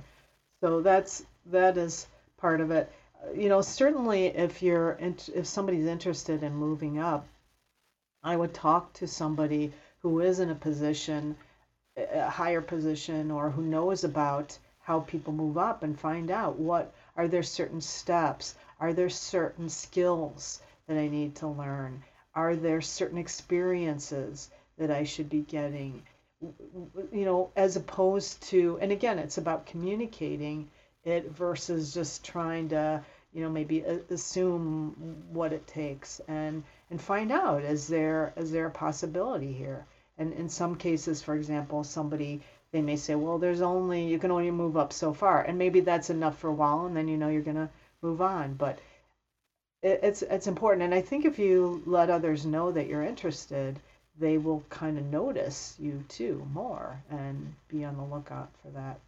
So 0.60 0.82
that's 0.82 1.24
that 1.46 1.78
is 1.78 2.06
part 2.36 2.60
of 2.60 2.70
it. 2.70 2.92
You 3.34 3.48
know, 3.48 3.62
certainly 3.62 4.26
if 4.26 4.62
you're 4.62 4.98
if 5.00 5.46
somebody's 5.46 5.86
interested 5.86 6.42
in 6.42 6.54
moving 6.54 6.98
up, 6.98 7.26
I 8.22 8.36
would 8.36 8.52
talk 8.52 8.92
to 8.94 9.06
somebody 9.06 9.72
who 10.00 10.20
is 10.20 10.40
in 10.40 10.50
a 10.50 10.54
position, 10.54 11.36
a 11.96 12.28
higher 12.28 12.60
position, 12.60 13.30
or 13.30 13.50
who 13.50 13.62
knows 13.62 14.04
about 14.04 14.58
how 14.80 15.00
people 15.00 15.32
move 15.32 15.56
up 15.56 15.82
and 15.82 15.98
find 15.98 16.30
out 16.30 16.58
what 16.58 16.92
are 17.16 17.28
there 17.28 17.42
certain 17.42 17.80
steps, 17.80 18.56
are 18.80 18.92
there 18.92 19.08
certain 19.08 19.68
skills 19.68 20.60
that 20.86 20.98
I 20.98 21.06
need 21.06 21.36
to 21.36 21.46
learn, 21.46 22.02
are 22.34 22.56
there 22.56 22.80
certain 22.80 23.18
experiences 23.18 24.50
that 24.78 24.90
I 24.90 25.04
should 25.04 25.28
be 25.28 25.40
getting, 25.40 26.02
you 26.40 27.24
know, 27.24 27.50
as 27.56 27.76
opposed 27.76 28.42
to, 28.50 28.78
and 28.80 28.92
again, 28.92 29.18
it's 29.18 29.38
about 29.38 29.66
communicating 29.66 30.70
it 31.04 31.30
versus 31.30 31.92
just 31.92 32.24
trying 32.24 32.68
to, 32.70 33.02
you 33.32 33.42
know, 33.42 33.50
maybe 33.50 33.84
uh, 33.84 33.98
assume 34.10 35.24
what 35.32 35.52
it 35.52 35.66
takes 35.66 36.20
and 36.28 36.62
and 36.90 37.00
find 37.00 37.30
out 37.30 37.62
is 37.62 37.86
there 37.86 38.32
is 38.36 38.50
there 38.50 38.66
a 38.66 38.70
possibility 38.70 39.52
here? 39.52 39.86
And 40.18 40.32
in 40.34 40.48
some 40.48 40.76
cases 40.76 41.22
for 41.22 41.34
example 41.34 41.84
somebody 41.84 42.42
they 42.72 42.82
may 42.82 42.96
say 42.96 43.14
well 43.14 43.38
there's 43.38 43.62
only 43.62 44.06
you 44.06 44.18
can 44.18 44.30
only 44.30 44.50
move 44.50 44.76
up 44.76 44.92
so 44.92 45.12
far 45.12 45.42
and 45.42 45.58
maybe 45.58 45.80
that's 45.80 46.10
enough 46.10 46.38
for 46.38 46.48
a 46.48 46.54
while 46.54 46.86
and 46.86 46.96
then 46.96 47.08
you 47.08 47.16
know 47.16 47.28
you're 47.28 47.42
to 47.42 47.70
move 48.02 48.20
on 48.20 48.54
but 48.54 48.78
it, 49.82 50.00
it's 50.02 50.22
it's 50.22 50.46
important. 50.46 50.82
And 50.82 50.94
i 50.94 51.00
think 51.00 51.24
if 51.24 51.38
you 51.38 51.82
let 51.86 52.10
others 52.10 52.46
know 52.46 52.72
that 52.72 52.86
you're 52.86 53.02
interested 53.02 53.80
they 54.18 54.36
will 54.36 54.62
kind 54.68 54.98
of 54.98 55.04
notice 55.06 55.76
you 55.78 56.04
too 56.08 56.46
more 56.52 57.02
and 57.10 57.54
be 57.68 57.84
on 57.84 57.96
the 57.96 58.04
lookout 58.04 58.50
for 58.62 58.68
that. 58.70 59.00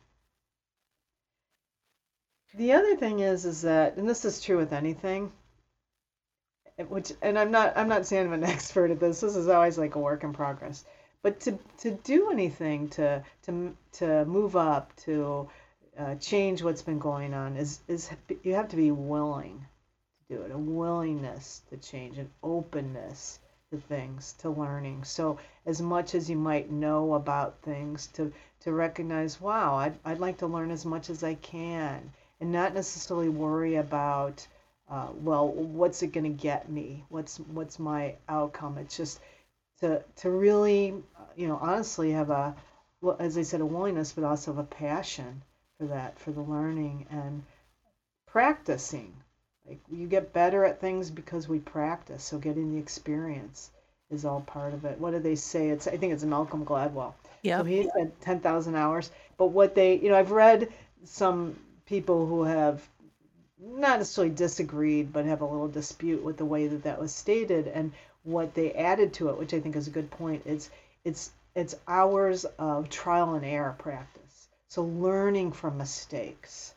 The 2.55 2.73
other 2.73 2.97
thing 2.97 3.21
is 3.21 3.45
is 3.45 3.63
that 3.63 3.97
and 3.97 4.09
this 4.09 4.25
is 4.25 4.41
true 4.41 4.57
with 4.57 4.73
anything 4.73 5.33
which 6.89 7.13
and 7.23 7.39
i'm 7.39 7.51
not 7.51 7.77
i'm 7.77 7.89
not 7.89 8.07
saying 8.07 8.27
i'm 8.27 8.33
an 8.33 8.45
expert 8.57 8.91
at 8.91 9.01
this 9.01 9.21
this 9.21 9.37
is 9.37 9.49
always 9.49 9.79
like 9.79 9.95
a 9.95 9.99
work 9.99 10.25
in 10.25 10.33
progress 10.33 10.85
but 11.23 11.41
to 11.41 11.59
to 11.79 11.93
do 12.03 12.31
anything 12.31 12.89
to 12.89 13.23
to 13.43 13.75
to 13.93 14.25
move 14.25 14.57
up 14.57 14.95
to 14.97 15.49
uh, 15.99 16.15
change 16.17 16.63
what's 16.63 16.83
been 16.83 16.99
going 16.99 17.35
on 17.35 17.57
is 17.57 17.81
is 17.89 18.11
you 18.43 18.55
have 18.55 18.69
to 18.69 18.77
be 18.77 18.91
willing 18.91 19.65
do 20.33 20.42
it 20.42 20.51
a 20.51 20.57
willingness 20.57 21.61
to 21.68 21.77
change 21.77 22.16
an 22.16 22.31
openness 22.42 23.38
to 23.71 23.77
things 23.77 24.33
to 24.38 24.49
learning. 24.49 25.05
So 25.05 25.38
as 25.66 25.83
much 25.83 26.14
as 26.14 26.31
you 26.31 26.37
might 26.37 26.71
know 26.71 27.14
about 27.14 27.61
things 27.61 28.07
to 28.14 28.33
to 28.61 28.73
recognize 28.73 29.40
wow 29.40 29.75
i'd, 29.77 29.99
I'd 30.05 30.21
like 30.21 30.38
to 30.38 30.47
learn 30.47 30.71
as 30.71 30.87
much 30.87 31.11
as 31.11 31.23
i 31.23 31.35
can. 31.35 32.11
And 32.40 32.51
not 32.51 32.75
necessarily 32.75 33.29
worry 33.29 33.77
about 33.77 34.47
uh, 34.88 35.09
well 35.21 35.49
what's 35.49 36.03
it 36.03 36.12
going 36.12 36.25
to 36.25 36.42
get 36.42 36.71
me? 36.71 37.05
What's 37.11 37.38
what's 37.38 37.79
my 37.79 38.14
outcome? 38.29 38.79
It's 38.79 38.97
just 38.97 39.21
to 39.81 40.03
to 40.16 40.31
really 40.31 40.95
you 41.37 41.49
know 41.49 41.59
honestly 41.61 42.12
have 42.12 42.31
a 42.31 42.55
well 43.03 43.16
as 43.18 43.37
i 43.37 43.42
said 43.42 43.61
a 43.61 43.66
willingness 43.66 44.12
but 44.12 44.25
also 44.25 44.57
a 44.59 44.64
passion 44.64 45.42
for 45.79 45.87
that 45.88 46.18
for 46.18 46.31
the 46.31 46.40
learning 46.40 47.07
and 47.11 47.42
practicing 48.27 49.12
like 49.66 49.81
you 49.90 50.07
get 50.07 50.33
better 50.33 50.64
at 50.64 50.81
things 50.81 51.11
because 51.11 51.48
we 51.48 51.59
practice 51.59 52.22
so 52.25 52.38
getting 52.38 52.72
the 52.72 52.79
experience 52.81 53.70
is 54.11 54.25
all 54.25 54.40
part 54.42 54.75
of 54.75 54.85
it 54.85 54.98
what 54.98 55.12
do 55.12 55.18
they 55.18 55.35
say 55.35 55.68
it's 55.70 55.87
i 55.87 55.96
think 55.96 56.12
it's 56.12 56.25
malcolm 56.25 56.64
gladwell 56.64 57.14
Yeah. 57.42 57.59
so 57.59 57.64
he 57.64 57.88
said 57.96 58.12
10,000 58.20 58.75
hours 58.75 59.11
but 59.38 59.46
what 59.46 59.75
they 59.75 59.98
you 59.98 60.09
know 60.11 60.16
i've 60.18 60.31
read 60.33 60.68
some 61.05 61.57
people 61.87 62.27
who 62.27 62.44
have 62.44 62.81
not 63.61 63.98
necessarily 63.98 64.35
disagreed, 64.35 65.12
but 65.12 65.25
have 65.25 65.40
a 65.40 65.46
little 65.46 65.68
dispute 65.68 66.22
with 66.22 66.37
the 66.37 66.44
way 66.44 66.66
that 66.66 66.83
that 66.83 67.01
was 67.01 67.14
stated 67.14 67.68
and 67.68 67.92
what 68.25 68.55
they 68.55 68.72
added 68.72 69.12
to 69.14 69.29
it, 69.29 69.38
which 69.38 69.55
I 69.55 69.61
think 69.61 69.77
is 69.77 69.87
a 69.87 69.90
good 69.92 70.11
point. 70.11 70.42
It's 70.44 70.70
it's 71.05 71.31
it's 71.55 71.75
hours 71.87 72.44
of 72.59 72.88
trial 72.88 73.35
and 73.35 73.44
error 73.44 73.75
practice. 73.79 74.48
So 74.68 74.85
learning 74.85 75.53
from 75.53 75.79
mistakes. 75.79 76.75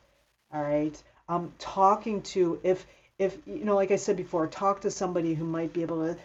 All 0.54 0.62
right. 0.62 1.02
Um, 1.28 1.54
talking 1.60 2.22
to 2.34 2.60
if 2.64 2.86
if 3.18 3.38
you 3.46 3.66
know, 3.66 3.76
like 3.76 3.92
I 3.92 3.96
said 3.96 4.18
before, 4.18 4.48
talk 4.48 4.82
to 4.82 4.92
somebody 4.92 5.34
who 5.34 5.46
might 5.46 5.74
be 5.74 5.82
able 5.82 6.06
to 6.06 6.18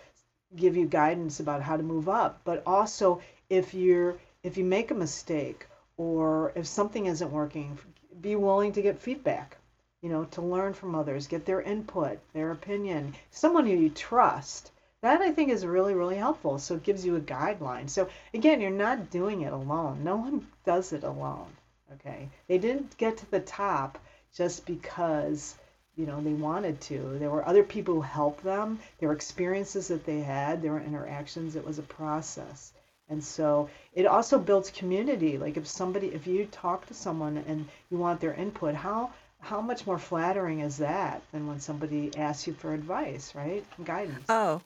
give 0.57 0.77
you 0.77 0.87
guidance 0.87 1.41
about 1.41 1.63
how 1.63 1.77
to 1.77 1.83
move 1.83 2.09
up. 2.09 2.41
But 2.45 2.63
also, 2.67 3.21
if 3.49 3.75
you're 3.75 4.17
if 4.43 4.57
you 4.57 4.65
make 4.65 4.91
a 4.91 4.95
mistake 4.95 5.67
or 5.97 6.53
if 6.55 6.67
something 6.67 7.07
isn't 7.07 7.31
working, 7.31 7.79
be 8.21 8.37
willing 8.37 8.73
to 8.73 8.83
get 8.83 8.99
feedback 8.99 9.57
you 10.03 10.09
know, 10.09 10.25
to 10.25 10.41
learn 10.41 10.73
from 10.73 10.95
others, 10.95 11.27
get 11.27 11.45
their 11.45 11.61
input, 11.61 12.19
their 12.33 12.53
opinion, 12.53 13.15
someone 13.31 13.67
who 13.67 13.75
you 13.75 13.91
trust. 13.91 14.71
That 15.03 15.21
I 15.21 15.31
think 15.31 15.51
is 15.51 15.65
really, 15.65 15.95
really 15.95 16.17
helpful. 16.17 16.59
So 16.59 16.75
it 16.75 16.83
gives 16.83 17.05
you 17.05 17.17
a 17.17 17.21
guideline. 17.21 17.89
So 17.89 18.09
again, 18.35 18.61
you're 18.61 18.71
not 18.71 19.11
doing 19.11 19.43
it 19.43 19.53
alone. 19.53 20.05
No 20.05 20.17
one 20.17 20.47
does 20.65 20.93
it 20.93 21.05
alone. 21.05 21.49
Okay. 21.93 22.29
They 22.49 22.59
didn't 22.59 22.97
get 22.97 23.17
to 23.19 23.31
the 23.31 23.41
top 23.41 23.99
just 24.37 24.66
because, 24.66 25.55
you 25.97 26.07
know, 26.07 26.21
they 26.21 26.33
wanted 26.33 26.81
to. 26.83 27.19
There 27.19 27.31
were 27.31 27.47
other 27.47 27.62
people 27.62 27.95
who 27.95 28.01
helped 28.01 28.45
them. 28.45 28.79
There 28.99 29.09
were 29.09 29.14
experiences 29.14 29.88
that 29.88 30.07
they 30.07 30.21
had, 30.21 30.62
there 30.62 30.73
were 30.73 30.81
interactions. 30.81 31.57
It 31.57 31.66
was 31.66 31.79
a 31.79 31.83
process. 31.83 32.73
And 33.09 33.23
so 33.23 33.69
it 33.93 34.07
also 34.07 34.38
builds 34.38 34.71
community. 34.71 35.37
Like 35.37 35.57
if 35.57 35.66
somebody, 35.66 36.09
if 36.09 36.27
you 36.27 36.47
talk 36.47 36.87
to 36.87 36.95
someone 36.95 37.43
and 37.49 37.69
you 37.90 37.99
want 37.99 38.21
their 38.21 38.35
input, 38.35 38.75
how 38.75 39.11
how 39.40 39.61
much 39.61 39.87
more 39.87 39.99
flattering 39.99 40.61
is 40.61 40.77
that 40.77 41.23
than 41.33 41.47
when 41.47 41.61
somebody 41.61 42.14
asks 42.16 42.47
you 42.47 42.53
for 42.53 42.75
advice, 42.75 43.35
right? 43.35 43.64
And 43.77 43.87
guidance. 43.87 44.27
Oh, 44.29 44.61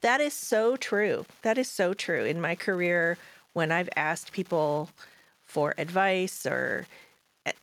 that 0.00 0.20
is 0.20 0.32
so 0.32 0.76
true. 0.76 1.26
That 1.42 1.58
is 1.58 1.68
so 1.68 1.94
true. 1.94 2.24
In 2.24 2.40
my 2.40 2.54
career, 2.54 3.18
when 3.52 3.72
I've 3.72 3.90
asked 3.96 4.32
people 4.32 4.88
for 5.44 5.74
advice 5.76 6.46
or 6.46 6.86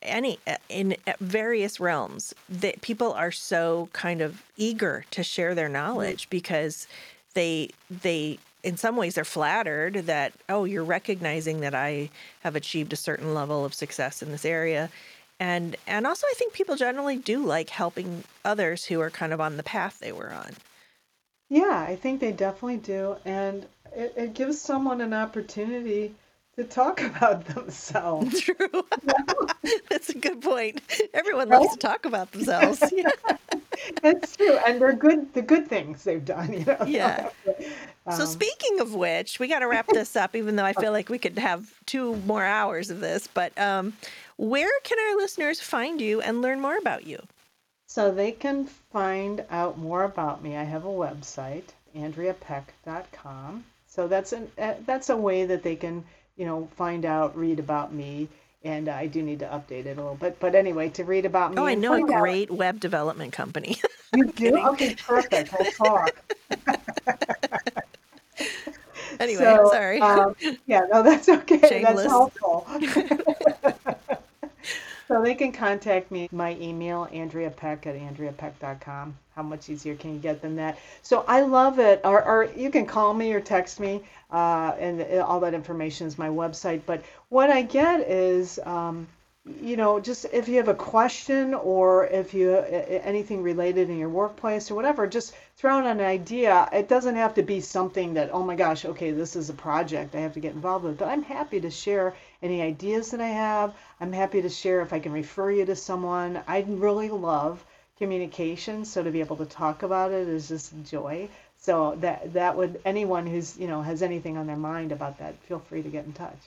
any 0.02 0.38
uh, 0.46 0.56
in 0.68 0.96
uh, 1.06 1.12
various 1.20 1.80
realms, 1.80 2.34
that 2.48 2.80
people 2.82 3.12
are 3.12 3.32
so 3.32 3.88
kind 3.92 4.20
of 4.20 4.42
eager 4.56 5.04
to 5.10 5.22
share 5.22 5.54
their 5.54 5.68
knowledge 5.68 6.22
mm-hmm. 6.22 6.36
because 6.36 6.86
they 7.34 7.70
they 7.90 8.38
in 8.62 8.76
some 8.76 8.96
ways 8.96 9.16
are 9.16 9.24
flattered 9.24 9.94
that 10.06 10.32
oh 10.48 10.64
you're 10.64 10.84
recognizing 10.84 11.60
that 11.60 11.74
I 11.74 12.10
have 12.40 12.56
achieved 12.56 12.92
a 12.92 12.96
certain 12.96 13.34
level 13.34 13.64
of 13.64 13.74
success 13.74 14.22
in 14.22 14.32
this 14.32 14.44
area 14.44 14.90
and 15.40 15.76
and 15.86 16.06
also 16.06 16.26
I 16.26 16.34
think 16.36 16.52
people 16.52 16.76
generally 16.76 17.16
do 17.16 17.44
like 17.44 17.70
helping 17.70 18.24
others 18.44 18.84
who 18.84 19.00
are 19.00 19.10
kind 19.10 19.32
of 19.32 19.40
on 19.40 19.56
the 19.56 19.62
path 19.62 19.98
they 19.98 20.12
were 20.12 20.32
on. 20.32 20.52
Yeah, 21.48 21.86
I 21.88 21.96
think 21.96 22.20
they 22.20 22.32
definitely 22.32 22.78
do. 22.78 23.16
And 23.24 23.66
it, 23.94 24.14
it 24.16 24.34
gives 24.34 24.60
someone 24.60 25.00
an 25.00 25.14
opportunity 25.14 26.14
to 26.58 26.64
talk 26.64 27.00
about 27.16 27.46
themselves. 27.46 28.40
True. 28.42 28.84
That's 29.90 30.10
a 30.10 30.18
good 30.18 30.42
point. 30.42 30.82
Everyone 31.14 31.48
loves 31.48 31.72
to 31.72 31.78
talk 31.78 32.04
about 32.04 32.32
themselves. 32.32 32.82
Yeah. 32.92 33.10
That's 34.02 34.36
true. 34.36 34.58
And 34.66 34.80
they're 34.80 34.92
good 34.92 35.32
the 35.34 35.42
good 35.42 35.68
things 35.68 36.04
they've 36.04 36.24
done, 36.24 36.52
you 36.52 36.64
know. 36.64 36.84
Yeah. 36.86 37.30
So 38.10 38.24
Um, 38.24 38.26
speaking 38.26 38.80
of 38.80 38.94
which, 38.94 39.38
we 39.38 39.46
got 39.48 39.60
to 39.60 39.68
wrap 39.68 39.86
this 39.86 40.16
up, 40.16 40.34
even 40.34 40.56
though 40.56 40.64
I 40.64 40.72
feel 40.72 40.92
like 40.92 41.08
we 41.08 41.18
could 41.18 41.38
have 41.38 41.72
two 41.86 42.16
more 42.16 42.44
hours 42.44 42.90
of 42.90 43.00
this. 43.00 43.28
But 43.28 43.56
um, 43.58 43.94
where 44.36 44.70
can 44.82 44.98
our 44.98 45.16
listeners 45.16 45.60
find 45.60 46.00
you 46.00 46.20
and 46.20 46.42
learn 46.42 46.60
more 46.60 46.76
about 46.76 47.06
you? 47.06 47.22
So 47.86 48.10
they 48.10 48.32
can 48.32 48.66
find 48.66 49.44
out 49.50 49.78
more 49.78 50.04
about 50.04 50.42
me. 50.42 50.56
I 50.56 50.64
have 50.64 50.84
a 50.84 50.88
website, 50.88 51.64
andreapeck.com. 51.96 53.64
So 53.86 54.06
that's 54.08 54.32
an 54.32 54.50
uh, 54.58 54.74
that's 54.86 55.08
a 55.10 55.16
way 55.16 55.44
that 55.46 55.62
they 55.62 55.76
can, 55.76 56.04
you 56.38 56.46
know, 56.46 56.68
find 56.76 57.04
out, 57.04 57.36
read 57.36 57.58
about 57.58 57.92
me. 57.92 58.28
and 58.64 58.88
I 58.88 59.06
do 59.06 59.22
need 59.22 59.38
to 59.40 59.46
update 59.46 59.86
it 59.86 59.98
a 59.98 60.00
little 60.00 60.16
bit. 60.16 60.38
But 60.40 60.54
anyway, 60.54 60.88
to 60.90 61.04
read 61.04 61.24
about 61.26 61.52
me. 61.52 61.58
Oh, 61.60 61.64
I 61.66 61.74
know 61.74 61.92
a 61.94 61.98
find 61.98 62.10
out- 62.10 62.20
great 62.20 62.50
web 62.50 62.80
development 62.80 63.32
company. 63.32 63.76
You 64.16 64.24
do? 64.24 64.56
Okay, 64.68 64.94
perfect. 64.94 65.52
We'll 65.52 65.70
talk. 65.72 66.14
anyway, 69.20 69.42
So, 69.44 69.68
sorry. 69.70 70.00
um, 70.00 70.34
yeah, 70.66 70.86
no, 70.90 71.02
that's 71.02 71.28
okay. 71.28 71.60
Shameless. 71.68 71.96
That's 71.96 72.08
helpful. 72.08 72.66
so 75.08 75.22
they 75.22 75.34
can 75.34 75.50
contact 75.50 76.10
me. 76.10 76.28
My 76.30 76.54
email, 76.60 77.08
Andrea 77.12 77.50
Peck 77.50 77.86
at 77.86 77.96
andreapeck.com. 77.96 79.16
How 79.34 79.42
much 79.42 79.70
easier 79.70 79.94
can 79.94 80.12
you 80.12 80.20
get 80.20 80.42
than 80.42 80.56
that? 80.56 80.78
So 81.02 81.24
I 81.26 81.40
love 81.40 81.78
it. 81.78 82.02
Or, 82.04 82.22
or 82.22 82.44
you 82.56 82.70
can 82.70 82.84
call 82.84 83.14
me 83.14 83.32
or 83.32 83.40
text 83.40 83.80
me, 83.80 84.02
uh, 84.30 84.74
and 84.78 85.02
all 85.20 85.40
that 85.40 85.54
information 85.54 86.06
is 86.06 86.18
my 86.18 86.28
website. 86.28 86.82
But 86.84 87.02
what 87.30 87.48
I 87.48 87.62
get 87.62 88.00
is, 88.00 88.60
um, 88.64 89.06
you 89.62 89.76
know, 89.76 89.98
just 89.98 90.26
if 90.32 90.46
you 90.46 90.56
have 90.56 90.68
a 90.68 90.74
question 90.74 91.54
or 91.54 92.06
if 92.06 92.34
you 92.34 92.56
anything 92.56 93.42
related 93.42 93.88
in 93.88 93.98
your 93.98 94.10
workplace 94.10 94.70
or 94.70 94.74
whatever, 94.74 95.06
just 95.06 95.34
throw 95.56 95.78
out 95.78 95.86
an 95.86 96.00
idea. 96.00 96.68
It 96.72 96.88
doesn't 96.88 97.16
have 97.16 97.34
to 97.34 97.42
be 97.42 97.60
something 97.60 98.14
that, 98.14 98.28
oh 98.32 98.42
my 98.42 98.56
gosh, 98.56 98.84
okay, 98.84 99.10
this 99.10 99.36
is 99.36 99.48
a 99.48 99.54
project 99.54 100.14
I 100.14 100.20
have 100.20 100.34
to 100.34 100.40
get 100.40 100.54
involved 100.54 100.84
with. 100.84 100.98
But 100.98 101.08
I'm 101.08 101.22
happy 101.22 101.60
to 101.60 101.70
share 101.70 102.14
any 102.42 102.62
ideas 102.62 103.10
that 103.10 103.20
I 103.20 103.28
have. 103.28 103.74
I'm 104.00 104.12
happy 104.12 104.42
to 104.42 104.48
share 104.48 104.80
if 104.80 104.92
I 104.92 105.00
can 105.00 105.12
refer 105.12 105.50
you 105.50 105.64
to 105.66 105.76
someone. 105.76 106.40
I 106.46 106.64
really 106.66 107.10
love 107.10 107.64
communication, 107.98 108.84
so 108.84 109.02
to 109.02 109.10
be 109.10 109.20
able 109.20 109.36
to 109.36 109.46
talk 109.46 109.82
about 109.82 110.12
it 110.12 110.28
is 110.28 110.48
just 110.48 110.72
joy. 110.84 111.28
So 111.58 111.96
that 112.00 112.32
that 112.34 112.56
would 112.56 112.80
anyone 112.84 113.26
who's 113.26 113.58
you 113.58 113.66
know 113.66 113.82
has 113.82 114.02
anything 114.02 114.36
on 114.36 114.46
their 114.46 114.56
mind 114.56 114.92
about 114.92 115.18
that, 115.18 115.34
feel 115.42 115.58
free 115.58 115.82
to 115.82 115.88
get 115.88 116.04
in 116.04 116.12
touch. 116.12 116.38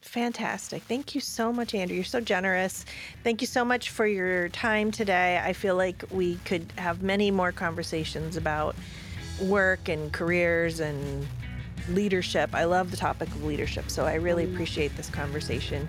Fantastic. 0.00 0.82
Thank 0.82 1.14
you 1.14 1.20
so 1.20 1.50
much, 1.50 1.74
Andrea. 1.74 1.96
You're 1.96 2.04
so 2.04 2.20
generous. 2.20 2.84
Thank 3.22 3.40
you 3.40 3.46
so 3.46 3.64
much 3.64 3.88
for 3.88 4.06
your 4.06 4.50
time 4.50 4.90
today. 4.90 5.40
I 5.42 5.54
feel 5.54 5.76
like 5.76 6.04
we 6.10 6.36
could 6.44 6.72
have 6.76 7.02
many 7.02 7.30
more 7.30 7.52
conversations 7.52 8.36
about 8.36 8.76
work 9.42 9.88
and 9.88 10.12
careers 10.12 10.78
and 10.78 11.26
leadership. 11.88 12.50
I 12.54 12.64
love 12.64 12.90
the 12.90 12.96
topic 12.96 13.28
of 13.28 13.44
leadership, 13.44 13.90
so 13.90 14.04
I 14.04 14.14
really 14.14 14.44
appreciate 14.44 14.96
this 14.96 15.10
conversation. 15.10 15.86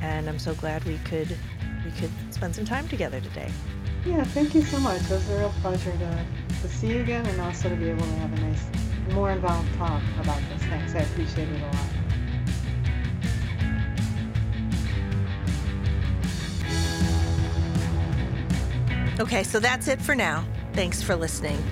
And 0.00 0.28
I'm 0.28 0.38
so 0.38 0.54
glad 0.54 0.84
we 0.84 0.98
could 0.98 1.36
we 1.84 1.90
could 1.92 2.10
spend 2.30 2.54
some 2.54 2.64
time 2.64 2.88
together 2.88 3.20
today. 3.20 3.50
Yeah, 4.06 4.24
thank 4.24 4.54
you 4.54 4.62
so 4.62 4.78
much. 4.80 5.00
It 5.02 5.10
was 5.10 5.30
a 5.30 5.38
real 5.38 5.52
pleasure 5.60 5.92
to, 5.92 6.26
to 6.62 6.68
see 6.68 6.88
you 6.88 7.00
again 7.02 7.24
and 7.26 7.40
also 7.40 7.68
to 7.68 7.76
be 7.76 7.88
able 7.88 8.04
to 8.04 8.12
have 8.14 8.32
a 8.32 8.40
nice, 8.40 8.64
more 9.12 9.30
involved 9.30 9.72
talk 9.74 10.02
about 10.20 10.40
this. 10.52 10.62
Thanks. 10.64 10.94
I 10.94 11.00
appreciate 11.00 11.48
it 11.48 11.60
a 11.60 11.64
lot. 11.64 11.76
Okay, 19.20 19.44
so 19.44 19.60
that's 19.60 19.86
it 19.86 20.00
for 20.02 20.16
now. 20.16 20.44
Thanks 20.72 21.00
for 21.00 21.14
listening. 21.14 21.62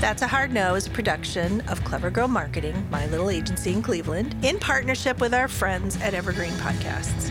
That's 0.00 0.22
a 0.22 0.26
Hard 0.26 0.52
No 0.52 0.74
is 0.74 0.86
a 0.86 0.90
production 0.90 1.60
of 1.62 1.82
Clever 1.84 2.10
Girl 2.10 2.26
Marketing, 2.26 2.86
my 2.90 3.06
little 3.06 3.30
agency 3.30 3.72
in 3.72 3.82
Cleveland, 3.82 4.34
in 4.42 4.58
partnership 4.58 5.20
with 5.20 5.32
our 5.32 5.46
friends 5.46 5.96
at 6.00 6.12
Evergreen 6.12 6.52
Podcasts. 6.54 7.30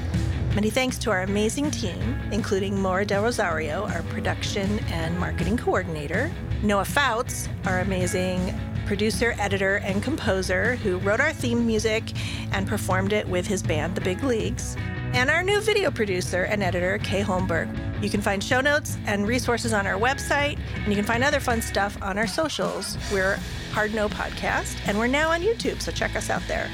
Many 0.55 0.69
thanks 0.69 0.97
to 0.99 1.11
our 1.11 1.23
amazing 1.23 1.71
team, 1.71 2.19
including 2.31 2.79
Maura 2.79 3.05
Del 3.05 3.23
Rosario, 3.23 3.87
our 3.87 4.03
production 4.03 4.79
and 4.89 5.19
marketing 5.19 5.57
coordinator, 5.57 6.31
Noah 6.63 6.85
Fouts, 6.85 7.49
our 7.65 7.79
amazing 7.79 8.53
producer, 8.85 9.35
editor, 9.39 9.77
and 9.77 10.01
composer 10.01 10.75
who 10.77 10.97
wrote 10.99 11.19
our 11.19 11.33
theme 11.33 11.65
music 11.65 12.03
and 12.51 12.67
performed 12.67 13.13
it 13.13 13.27
with 13.27 13.47
his 13.47 13.61
band, 13.61 13.95
The 13.95 14.01
Big 14.01 14.23
Leagues, 14.23 14.75
and 15.13 15.29
our 15.29 15.43
new 15.43 15.59
video 15.59 15.91
producer 15.91 16.43
and 16.43 16.63
editor, 16.63 16.97
Kay 16.99 17.21
Holmberg. 17.21 17.69
You 18.01 18.09
can 18.09 18.21
find 18.21 18.43
show 18.43 18.61
notes 18.61 18.97
and 19.05 19.27
resources 19.27 19.73
on 19.73 19.85
our 19.85 19.99
website, 19.99 20.57
and 20.75 20.87
you 20.87 20.95
can 20.95 21.05
find 21.05 21.23
other 21.23 21.39
fun 21.39 21.61
stuff 21.61 22.01
on 22.01 22.17
our 22.17 22.27
socials. 22.27 22.97
We're 23.11 23.37
Hard 23.71 23.93
No 23.93 24.07
Podcast, 24.07 24.77
and 24.85 24.97
we're 24.97 25.07
now 25.07 25.29
on 25.29 25.41
YouTube, 25.41 25.81
so 25.81 25.91
check 25.91 26.15
us 26.15 26.29
out 26.29 26.41
there. 26.47 26.69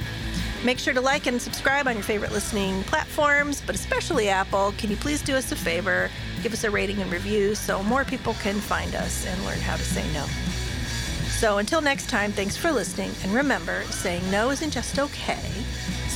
Make 0.64 0.78
sure 0.78 0.94
to 0.94 1.02
like 1.02 1.26
and 1.26 1.42
subscribe 1.42 1.88
on 1.88 1.96
your 1.96 2.04
favorite 2.04 2.32
listening 2.32 2.84
platforms, 2.84 3.62
but 3.66 3.76
especially 3.76 4.30
Apple. 4.30 4.74
Can 4.78 4.90
you 4.92 4.98
please 4.98 5.22
do 5.22 5.36
us 5.36 5.52
a 5.52 5.56
favor? 5.56 6.10
Give 6.44 6.54
us 6.54 6.64
a 6.64 6.72
rating 6.72 7.02
and 7.02 7.12
review 7.12 7.56
so 7.56 7.82
more 7.84 8.06
people 8.06 8.34
can 8.36 8.56
find 8.56 8.94
us 8.96 9.26
and 9.26 9.46
learn 9.46 9.60
how 9.60 9.76
to 9.76 9.84
say 9.84 10.06
no. 10.14 10.26
So 11.30 11.58
until 11.60 11.82
next 11.82 12.10
time, 12.10 12.32
thanks 12.32 12.58
for 12.58 12.72
listening. 12.72 13.12
And 13.24 13.34
remember, 13.34 13.84
saying 13.86 14.30
no 14.32 14.50
isn't 14.50 14.72
just 14.72 14.98
okay. 14.98 15.40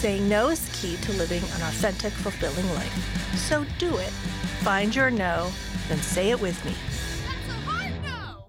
Saying 0.02 0.28
no 0.28 0.50
is 0.50 0.68
key 0.82 0.98
to 0.98 1.12
living 1.12 1.44
an 1.44 1.62
authentic, 1.62 2.12
fulfilling 2.12 2.68
life. 2.74 3.36
So 3.38 3.64
do 3.78 3.98
it. 3.98 4.10
Find 4.64 4.96
your 4.96 5.12
no, 5.12 5.52
then 5.90 6.00
say 6.00 6.32
it 6.32 6.42
with 6.42 6.58
me. 6.66 6.74
That's 7.28 7.50
a 7.50 7.70
hard 7.70 7.94
no. 8.02 8.46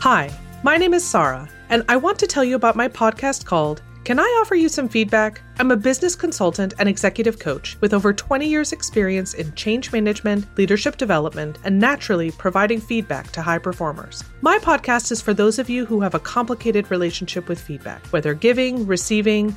Hi, 0.00 0.30
my 0.62 0.76
name 0.76 0.92
is 0.92 1.02
Sarah, 1.02 1.48
and 1.70 1.84
I 1.88 1.96
want 1.96 2.18
to 2.18 2.26
tell 2.26 2.44
you 2.44 2.54
about 2.54 2.76
my 2.76 2.86
podcast 2.86 3.46
called 3.46 3.80
Can 4.04 4.18
I 4.18 4.24
Offer 4.42 4.56
You 4.56 4.68
Some 4.68 4.90
Feedback? 4.90 5.40
I'm 5.58 5.70
a 5.70 5.76
business 5.76 6.14
consultant 6.14 6.74
and 6.78 6.86
executive 6.86 7.38
coach 7.38 7.80
with 7.80 7.94
over 7.94 8.12
20 8.12 8.46
years' 8.46 8.72
experience 8.72 9.32
in 9.32 9.54
change 9.54 9.90
management, 9.90 10.44
leadership 10.58 10.98
development, 10.98 11.58
and 11.64 11.78
naturally 11.78 12.30
providing 12.32 12.78
feedback 12.78 13.30
to 13.32 13.40
high 13.40 13.56
performers. 13.56 14.22
My 14.42 14.58
podcast 14.58 15.10
is 15.12 15.22
for 15.22 15.32
those 15.32 15.58
of 15.58 15.70
you 15.70 15.86
who 15.86 16.02
have 16.02 16.14
a 16.14 16.20
complicated 16.20 16.90
relationship 16.90 17.48
with 17.48 17.58
feedback, 17.58 18.04
whether 18.08 18.34
giving, 18.34 18.86
receiving, 18.86 19.56